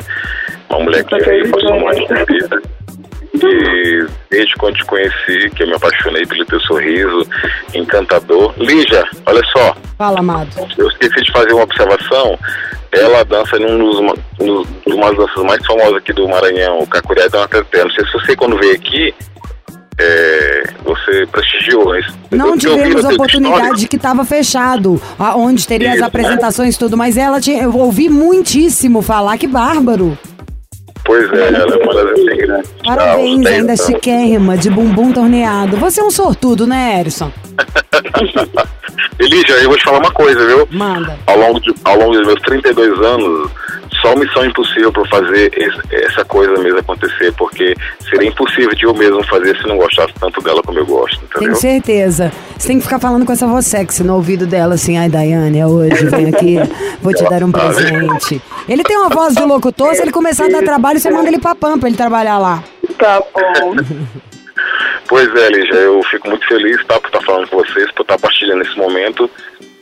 uma 0.70 0.80
mulher 0.80 1.04
que 1.04 1.48
passou 1.50 1.80
mais 1.80 2.08
na 2.08 2.24
vida. 2.24 2.62
E 3.46 4.06
desde 4.30 4.54
quando 4.56 4.74
te 4.76 4.84
conheci, 4.84 5.50
que 5.54 5.62
eu 5.62 5.66
me 5.68 5.74
apaixonei 5.74 6.24
pelo 6.26 6.44
teu 6.44 6.60
sorriso 6.60 7.26
encantador. 7.74 8.52
Lígia, 8.58 9.04
olha 9.26 9.42
só, 9.56 9.76
Fala, 9.98 10.18
amado. 10.20 10.48
eu 10.78 10.88
esqueci 10.88 11.22
de 11.22 11.32
fazer 11.32 11.52
uma 11.52 11.64
observação. 11.64 12.38
Ela 12.92 13.24
dança 13.24 13.58
num 13.58 13.78
dos, 13.78 14.00
ma- 14.00 14.14
nos, 14.38 14.68
uma 14.86 15.08
das 15.08 15.16
danças 15.26 15.44
mais 15.44 15.66
famosas 15.66 15.94
aqui 15.96 16.12
do 16.12 16.28
Maranhão, 16.28 16.80
o 16.80 16.86
Cacuriá 16.86 17.26
da 17.28 17.48
Teté. 17.48 17.84
Não 17.84 17.90
sei 17.90 18.04
se 18.04 18.12
você, 18.12 18.36
quando 18.36 18.58
veio 18.58 18.74
aqui, 18.74 19.14
é, 19.98 20.62
você 20.84 21.26
prestigiou. 21.30 21.86
mas 21.86 22.04
Não 22.30 22.56
tivemos 22.58 23.04
a 23.04 23.08
oportunidade 23.10 23.88
que 23.88 23.96
estava 23.96 24.24
fechado, 24.24 25.00
onde 25.36 25.66
teria 25.66 25.90
as 25.90 25.96
Isso, 25.96 26.04
apresentações 26.04 26.74
e 26.74 26.78
tudo, 26.78 26.96
mas 26.96 27.16
ela 27.16 27.40
tinha, 27.40 27.62
eu 27.62 27.74
ouvi 27.76 28.08
muitíssimo 28.10 29.00
falar, 29.00 29.38
que 29.38 29.46
bárbaro. 29.46 30.16
Pois 31.12 31.30
é, 31.34 31.48
ela 31.48 31.74
é 31.74 31.76
uma 31.76 31.94
das 31.94 32.18
integrantes. 32.18 32.70
Parabéns, 32.82 33.34
aos 33.34 33.44
10 33.44 33.54
ainda 33.54 33.72
anos. 33.72 33.84
chiquérrima, 33.84 34.56
de 34.56 34.70
bumbum 34.70 35.12
torneado. 35.12 35.76
Você 35.76 36.00
é 36.00 36.02
um 36.02 36.10
sortudo, 36.10 36.66
né, 36.66 37.00
Erison? 37.00 37.30
Elígia, 39.20 39.52
eu 39.56 39.68
vou 39.68 39.76
te 39.76 39.84
falar 39.84 39.98
uma 39.98 40.10
coisa, 40.10 40.46
viu? 40.46 40.66
Manda. 40.70 41.18
Ao 41.26 41.36
longo, 41.36 41.60
de, 41.60 41.74
ao 41.84 41.98
longo 41.98 42.12
dos 42.16 42.26
meus 42.26 42.40
32 42.40 42.98
anos, 42.98 43.50
só 44.02 44.14
missão 44.16 44.44
impossível 44.44 44.92
para 44.92 45.06
fazer 45.06 45.50
esse- 45.56 45.94
essa 46.04 46.24
coisa 46.24 46.60
mesmo 46.60 46.80
acontecer, 46.80 47.32
porque 47.34 47.74
seria 48.10 48.28
impossível 48.28 48.74
de 48.74 48.84
eu 48.84 48.92
mesmo 48.94 49.22
fazer 49.26 49.56
se 49.56 49.66
não 49.66 49.76
gostasse 49.78 50.12
tanto 50.20 50.42
dela 50.42 50.60
como 50.62 50.78
eu 50.78 50.84
gosto, 50.86 51.16
entendeu? 51.24 51.38
Tenho 51.40 51.56
certeza. 51.56 52.32
Você 52.58 52.68
tem 52.68 52.78
que 52.78 52.84
ficar 52.84 52.98
falando 52.98 53.24
com 53.24 53.32
essa 53.32 53.46
voz 53.46 53.64
sexy 53.66 54.02
no 54.04 54.14
ouvido 54.16 54.46
dela, 54.46 54.74
assim, 54.74 54.98
ai, 54.98 55.08
Daiane, 55.08 55.58
é 55.60 55.66
hoje, 55.66 56.04
vem 56.06 56.26
aqui, 56.34 56.56
vou 57.00 57.14
te 57.14 57.24
dar 57.24 57.42
um 57.44 57.50
presente. 57.52 58.42
Ele 58.68 58.82
tem 58.82 58.96
uma 58.98 59.08
voz 59.08 59.34
de 59.34 59.42
locutor, 59.42 59.94
se 59.94 60.02
ele 60.02 60.12
começar 60.12 60.46
a 60.46 60.48
dar 60.48 60.62
trabalho, 60.62 60.98
você 61.00 61.10
manda 61.10 61.28
ele 61.28 61.38
pra 61.38 61.54
Pampa 61.54 61.78
pra 61.78 61.88
ele 61.88 61.96
trabalhar 61.96 62.38
lá. 62.38 62.62
Tá 62.98 63.22
bom. 63.32 63.76
Pois 65.08 65.28
é, 65.34 65.48
Lígia, 65.50 65.74
eu 65.74 66.02
fico 66.04 66.28
muito 66.28 66.46
feliz 66.46 66.82
tá, 66.86 66.98
por 66.98 67.08
estar 67.08 67.20
falando 67.22 67.46
com 67.48 67.56
vocês, 67.58 67.90
por 67.92 68.02
estar 68.02 68.18
partilhando 68.18 68.62
esse 68.62 68.76
momento, 68.78 69.28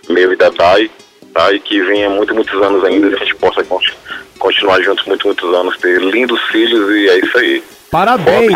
meu 0.08 0.32
e 0.32 0.36
da 0.36 0.50
Dai, 0.50 0.90
tá? 1.34 1.52
E 1.52 1.60
que 1.60 1.80
venha 1.82 2.08
muito, 2.10 2.34
muitos 2.34 2.60
anos 2.62 2.84
ainda, 2.84 3.08
que 3.08 3.14
a 3.14 3.18
gente 3.18 3.34
possa 3.36 3.62
con- 3.64 3.78
continuar 4.38 4.80
juntos 4.82 5.04
muitos, 5.06 5.24
muitos 5.26 5.54
anos, 5.54 5.76
ter 5.78 6.00
lindos 6.00 6.40
filhos 6.50 6.90
e 6.90 7.08
é 7.08 7.18
isso 7.18 7.38
aí. 7.38 7.62
Parabéns. 7.90 8.52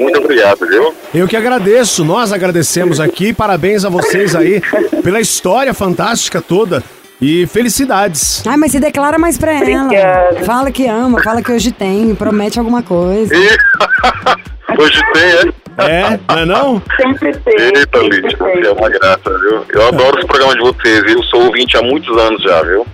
Muito 0.00 0.18
obrigado, 0.18 0.66
viu? 0.66 0.92
Eu 1.14 1.28
que 1.28 1.36
agradeço, 1.36 2.04
nós 2.04 2.32
agradecemos 2.32 2.98
aqui, 2.98 3.32
parabéns 3.32 3.84
a 3.84 3.88
vocês 3.88 4.34
aí 4.34 4.60
pela 5.04 5.20
história 5.20 5.72
fantástica 5.72 6.40
toda 6.42 6.82
e 7.20 7.46
felicidades. 7.46 8.42
Ai, 8.44 8.56
mas 8.56 8.72
se 8.72 8.80
declara 8.80 9.18
mais 9.20 9.38
pra 9.38 9.52
ela. 9.52 9.84
Obrigada. 9.84 10.42
Fala 10.44 10.70
que 10.72 10.86
ama, 10.88 11.22
fala 11.22 11.40
que 11.40 11.52
hoje 11.52 11.70
tem, 11.70 12.12
promete 12.16 12.58
alguma 12.58 12.82
coisa. 12.82 13.32
E... 13.34 13.48
Hoje 14.78 15.00
tem, 15.12 15.22
é? 15.50 15.52
É, 15.78 16.18
não 16.28 16.38
é 16.38 16.44
não? 16.44 16.82
Sempre 16.96 17.36
tem. 17.38 17.54
Eita, 17.76 17.98
Lídia, 17.98 18.36
você 18.38 18.66
é 18.66 18.72
uma 18.72 18.88
graça, 18.88 19.38
viu? 19.40 19.64
Eu 19.70 19.88
adoro 19.88 20.18
os 20.18 20.24
programas 20.24 20.54
de 20.56 20.60
vocês, 20.62 21.02
eu 21.12 21.22
sou 21.24 21.44
ouvinte 21.46 21.76
há 21.76 21.82
muitos 21.82 22.16
anos 22.18 22.42
já, 22.42 22.62
viu? 22.62 22.86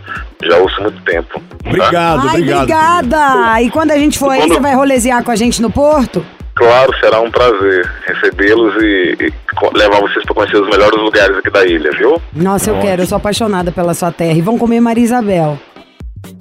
Já 0.44 0.56
ouço 0.58 0.80
muito 0.82 1.00
tempo. 1.02 1.40
tá? 1.40 1.40
Obrigado, 1.66 2.20
Ai, 2.20 2.28
obrigado. 2.28 2.58
obrigada! 2.62 3.62
E 3.62 3.70
quando 3.70 3.90
a 3.90 3.98
gente 3.98 4.18
for 4.18 4.30
aí, 4.30 4.40
Quando- 4.40 4.54
você 4.54 4.60
vai 4.60 4.74
rolezear 4.74 5.22
com 5.24 5.30
a 5.30 5.36
gente 5.36 5.60
no 5.60 5.70
Porto? 5.70 6.24
Claro, 6.54 6.92
será 6.98 7.20
um 7.20 7.30
prazer 7.30 7.88
recebê-los 8.04 8.74
e, 8.82 9.16
e 9.20 9.32
levar 9.78 10.00
vocês 10.00 10.24
para 10.24 10.34
conhecer 10.34 10.56
os 10.60 10.68
melhores 10.68 11.00
lugares 11.00 11.36
aqui 11.36 11.50
da 11.50 11.64
ilha, 11.64 11.88
viu? 11.92 12.20
Nossa, 12.32 12.70
eu 12.70 12.80
quero, 12.80 13.02
eu 13.02 13.06
sou 13.06 13.14
apaixonada 13.16 13.70
pela 13.70 13.94
sua 13.94 14.10
terra. 14.10 14.32
E 14.36 14.40
vão 14.40 14.58
comer 14.58 14.80
Maria 14.80 15.04
Isabel. 15.04 15.56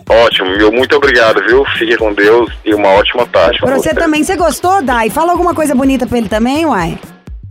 Ótimo, 0.09 0.49
meu 0.57 0.71
muito 0.71 0.95
obrigado, 0.95 1.43
viu? 1.47 1.65
Fique 1.77 1.97
com 1.97 2.13
Deus 2.13 2.51
e 2.63 2.73
uma 2.73 2.89
ótima 2.89 3.25
tarde. 3.25 3.59
Pra 3.59 3.75
você 3.75 3.93
também. 3.93 4.23
Você 4.23 4.35
gostou, 4.35 4.81
Dai? 4.81 5.09
Fala 5.09 5.31
alguma 5.31 5.53
coisa 5.53 5.75
bonita 5.75 6.07
pra 6.07 6.17
ele 6.17 6.29
também, 6.29 6.65
uai? 6.65 6.97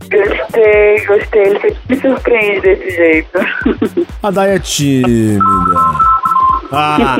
Gostei, 0.09 1.05
gostei. 1.05 1.41
Ele 1.41 1.59
sempre 1.59 1.77
me 1.89 1.99
surpreende 2.01 2.61
desse 2.61 2.91
jeito. 2.91 3.39
A 4.23 4.31
Dai 4.31 4.55
é 4.55 4.59
tímida. 4.59 5.43
Ah, 6.71 7.17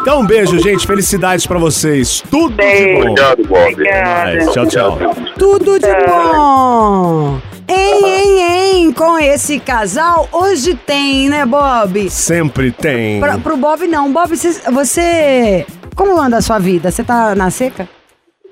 então 0.00 0.20
um 0.20 0.26
beijo, 0.26 0.58
gente. 0.58 0.86
Felicidades 0.86 1.46
pra 1.46 1.58
vocês. 1.58 2.22
Tudo 2.30 2.50
de 2.50 2.56
Beijo. 2.56 2.94
bom. 2.94 3.10
Obrigado, 3.10 3.44
Bob. 3.46 3.72
Obrigada. 3.72 4.46
Tchau, 4.52 4.66
tchau. 4.66 4.98
Tudo 5.38 5.78
de 5.78 5.86
bom! 6.06 7.51
Hein, 7.72 8.04
hein, 8.04 8.40
hein? 8.40 8.92
Com 8.92 9.18
esse 9.18 9.58
casal, 9.58 10.28
hoje 10.30 10.74
tem, 10.74 11.28
né, 11.28 11.46
Bob? 11.46 12.10
Sempre 12.10 12.70
tem. 12.70 13.18
Pra, 13.18 13.38
pro 13.38 13.56
Bob, 13.56 13.86
não. 13.86 14.12
Bob, 14.12 14.36
você, 14.36 14.52
você. 14.70 15.66
Como 15.94 16.20
anda 16.20 16.36
a 16.36 16.42
sua 16.42 16.58
vida? 16.58 16.90
Você 16.90 17.02
tá 17.02 17.34
na 17.34 17.50
seca? 17.50 17.88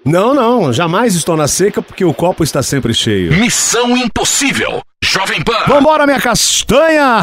Não, 0.04 0.32
não, 0.32 0.72
jamais 0.72 1.14
estou 1.14 1.36
na 1.36 1.46
seca 1.46 1.82
porque 1.82 2.04
o 2.04 2.14
copo 2.14 2.42
está 2.42 2.62
sempre 2.62 2.94
cheio. 2.94 3.34
Missão 3.38 3.94
Impossível. 3.96 4.80
Jovem 5.04 5.42
Pan. 5.42 5.64
Vambora, 5.66 6.06
minha 6.06 6.20
castanha! 6.20 7.20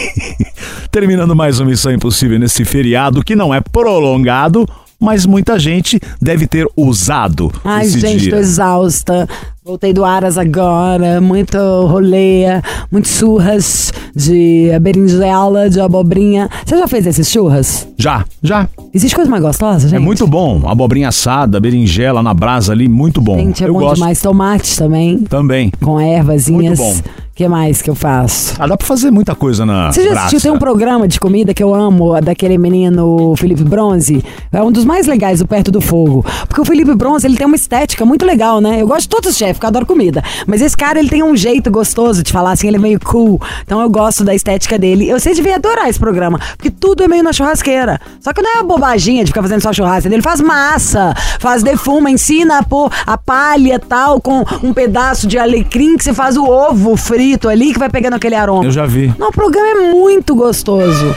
Terminando 0.90 1.34
mais 1.34 1.58
uma 1.60 1.70
Missão 1.70 1.92
Impossível 1.92 2.38
nesse 2.38 2.64
feriado 2.64 3.22
que 3.24 3.36
não 3.36 3.54
é 3.54 3.60
prolongado, 3.60 4.68
mas 4.98 5.24
muita 5.24 5.58
gente 5.58 5.98
deve 6.20 6.46
ter 6.46 6.66
usado 6.76 7.50
Ai, 7.64 7.86
esse 7.86 8.00
gente, 8.00 8.22
dia. 8.22 8.32
tô 8.32 8.36
exausta. 8.38 9.28
Voltei 9.70 9.92
do 9.92 10.04
Aras 10.04 10.36
agora, 10.36 11.20
muito 11.20 11.56
rolê, 11.86 12.42
muito 12.90 13.06
churras 13.06 13.92
de 14.16 14.68
berinjela, 14.80 15.70
de 15.70 15.80
abobrinha. 15.80 16.50
Você 16.66 16.76
já 16.76 16.88
fez 16.88 17.06
esses 17.06 17.30
churras? 17.30 17.86
Já, 17.96 18.24
já. 18.42 18.68
Existe 18.92 19.14
coisa 19.14 19.30
mais 19.30 19.40
gostosa, 19.40 19.88
gente? 19.88 19.96
É 19.96 20.00
muito 20.00 20.26
bom. 20.26 20.68
Abobrinha 20.68 21.06
assada, 21.06 21.60
berinjela 21.60 22.20
na 22.20 22.34
brasa 22.34 22.72
ali, 22.72 22.88
muito 22.88 23.20
bom. 23.20 23.38
Gente, 23.38 23.62
é 23.62 23.68
Eu 23.68 23.74
bom 23.74 23.78
gosto 23.78 23.94
demais. 23.94 24.20
Tomate 24.20 24.76
também, 24.76 25.18
também. 25.18 25.70
com 25.80 26.00
ervazinhas. 26.00 26.76
Muito 26.80 27.02
bom. 27.04 27.10
O 27.40 27.42
que 27.42 27.48
mais 27.48 27.80
que 27.80 27.88
eu 27.88 27.94
faço? 27.94 28.54
Ah, 28.58 28.66
dá 28.66 28.76
pra 28.76 28.86
fazer 28.86 29.10
muita 29.10 29.34
coisa 29.34 29.64
na 29.64 29.90
Você 29.90 30.04
já 30.04 30.12
assistiu? 30.12 30.42
Tem 30.42 30.50
um 30.50 30.58
programa 30.58 31.08
de 31.08 31.18
comida 31.18 31.54
que 31.54 31.62
eu 31.62 31.74
amo, 31.74 32.20
daquele 32.20 32.58
menino 32.58 33.34
Felipe 33.34 33.64
Bronze. 33.64 34.22
É 34.52 34.62
um 34.62 34.70
dos 34.70 34.84
mais 34.84 35.06
legais 35.06 35.38
do 35.38 35.46
Perto 35.46 35.70
do 35.70 35.80
Fogo. 35.80 36.22
Porque 36.46 36.60
o 36.60 36.66
Felipe 36.66 36.94
Bronze, 36.94 37.26
ele 37.26 37.38
tem 37.38 37.46
uma 37.46 37.56
estética 37.56 38.04
muito 38.04 38.26
legal, 38.26 38.60
né? 38.60 38.82
Eu 38.82 38.86
gosto 38.86 39.02
de 39.02 39.08
todos 39.08 39.30
os 39.30 39.38
chefes, 39.38 39.54
porque 39.54 39.64
eu 39.64 39.68
adoro 39.68 39.86
comida. 39.86 40.22
Mas 40.46 40.60
esse 40.60 40.76
cara, 40.76 40.98
ele 40.98 41.08
tem 41.08 41.22
um 41.22 41.34
jeito 41.34 41.70
gostoso 41.70 42.22
de 42.22 42.30
falar 42.30 42.52
assim, 42.52 42.68
ele 42.68 42.76
é 42.76 42.80
meio 42.80 43.00
cool. 43.00 43.40
Então 43.64 43.80
eu 43.80 43.88
gosto 43.88 44.22
da 44.22 44.34
estética 44.34 44.78
dele. 44.78 45.08
Eu 45.08 45.18
sei 45.18 45.32
devia 45.32 45.56
adorar 45.56 45.88
esse 45.88 45.98
programa, 45.98 46.38
porque 46.58 46.70
tudo 46.70 47.04
é 47.04 47.08
meio 47.08 47.22
na 47.22 47.32
churrasqueira. 47.32 47.98
Só 48.20 48.34
que 48.34 48.42
não 48.42 48.50
é 48.50 48.54
uma 48.56 48.64
bobaginha 48.64 49.24
de 49.24 49.30
ficar 49.30 49.40
fazendo 49.40 49.62
só 49.62 49.72
churrasco. 49.72 50.12
Ele 50.12 50.20
faz 50.20 50.42
massa, 50.42 51.14
faz 51.38 51.62
defuma, 51.62 52.10
ensina 52.10 52.58
a 52.58 52.62
pôr 52.62 52.92
a 53.06 53.16
palha 53.16 53.78
tal, 53.78 54.20
com 54.20 54.44
um 54.62 54.74
pedaço 54.74 55.26
de 55.26 55.38
alecrim 55.38 55.96
que 55.96 56.04
você 56.04 56.12
faz 56.12 56.36
o 56.36 56.44
ovo 56.44 56.98
frito 57.30 57.48
ali, 57.48 57.72
que 57.72 57.78
vai 57.78 57.88
pegando 57.88 58.14
aquele 58.14 58.34
aroma. 58.34 58.64
Eu 58.64 58.72
já 58.72 58.86
vi. 58.86 59.12
Não, 59.18 59.28
o 59.28 59.32
programa 59.32 59.68
é 59.68 59.92
muito 59.92 60.34
gostoso. 60.34 61.14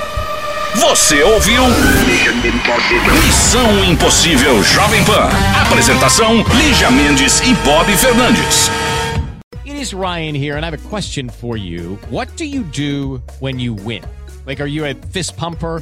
Você 0.75 1.21
ouviu? 1.23 1.63
Missão 3.25 3.85
Impossível 3.85 4.61
Jovem 4.63 5.03
Pan. 5.03 5.29
Apresentação: 5.61 6.43
Lígia 6.55 6.91
Mendes 6.91 7.41
e 7.41 7.53
Bob 7.65 7.91
Fernandes. 7.97 8.69
is 9.65 9.93
Ryan 9.93 10.33
here, 10.33 10.55
and 10.55 10.63
I 10.65 10.69
have 10.69 10.85
a 10.85 10.89
question 10.89 11.27
for 11.27 11.57
you. 11.57 11.99
What 12.09 12.37
do 12.37 12.45
you 12.45 12.63
do 12.63 13.21
when 13.41 13.59
you 13.59 13.73
win? 13.73 14.01
Like, 14.45 14.61
are 14.61 14.67
you 14.67 14.85
a 14.85 14.93
fist 14.93 15.35
pumper? 15.35 15.81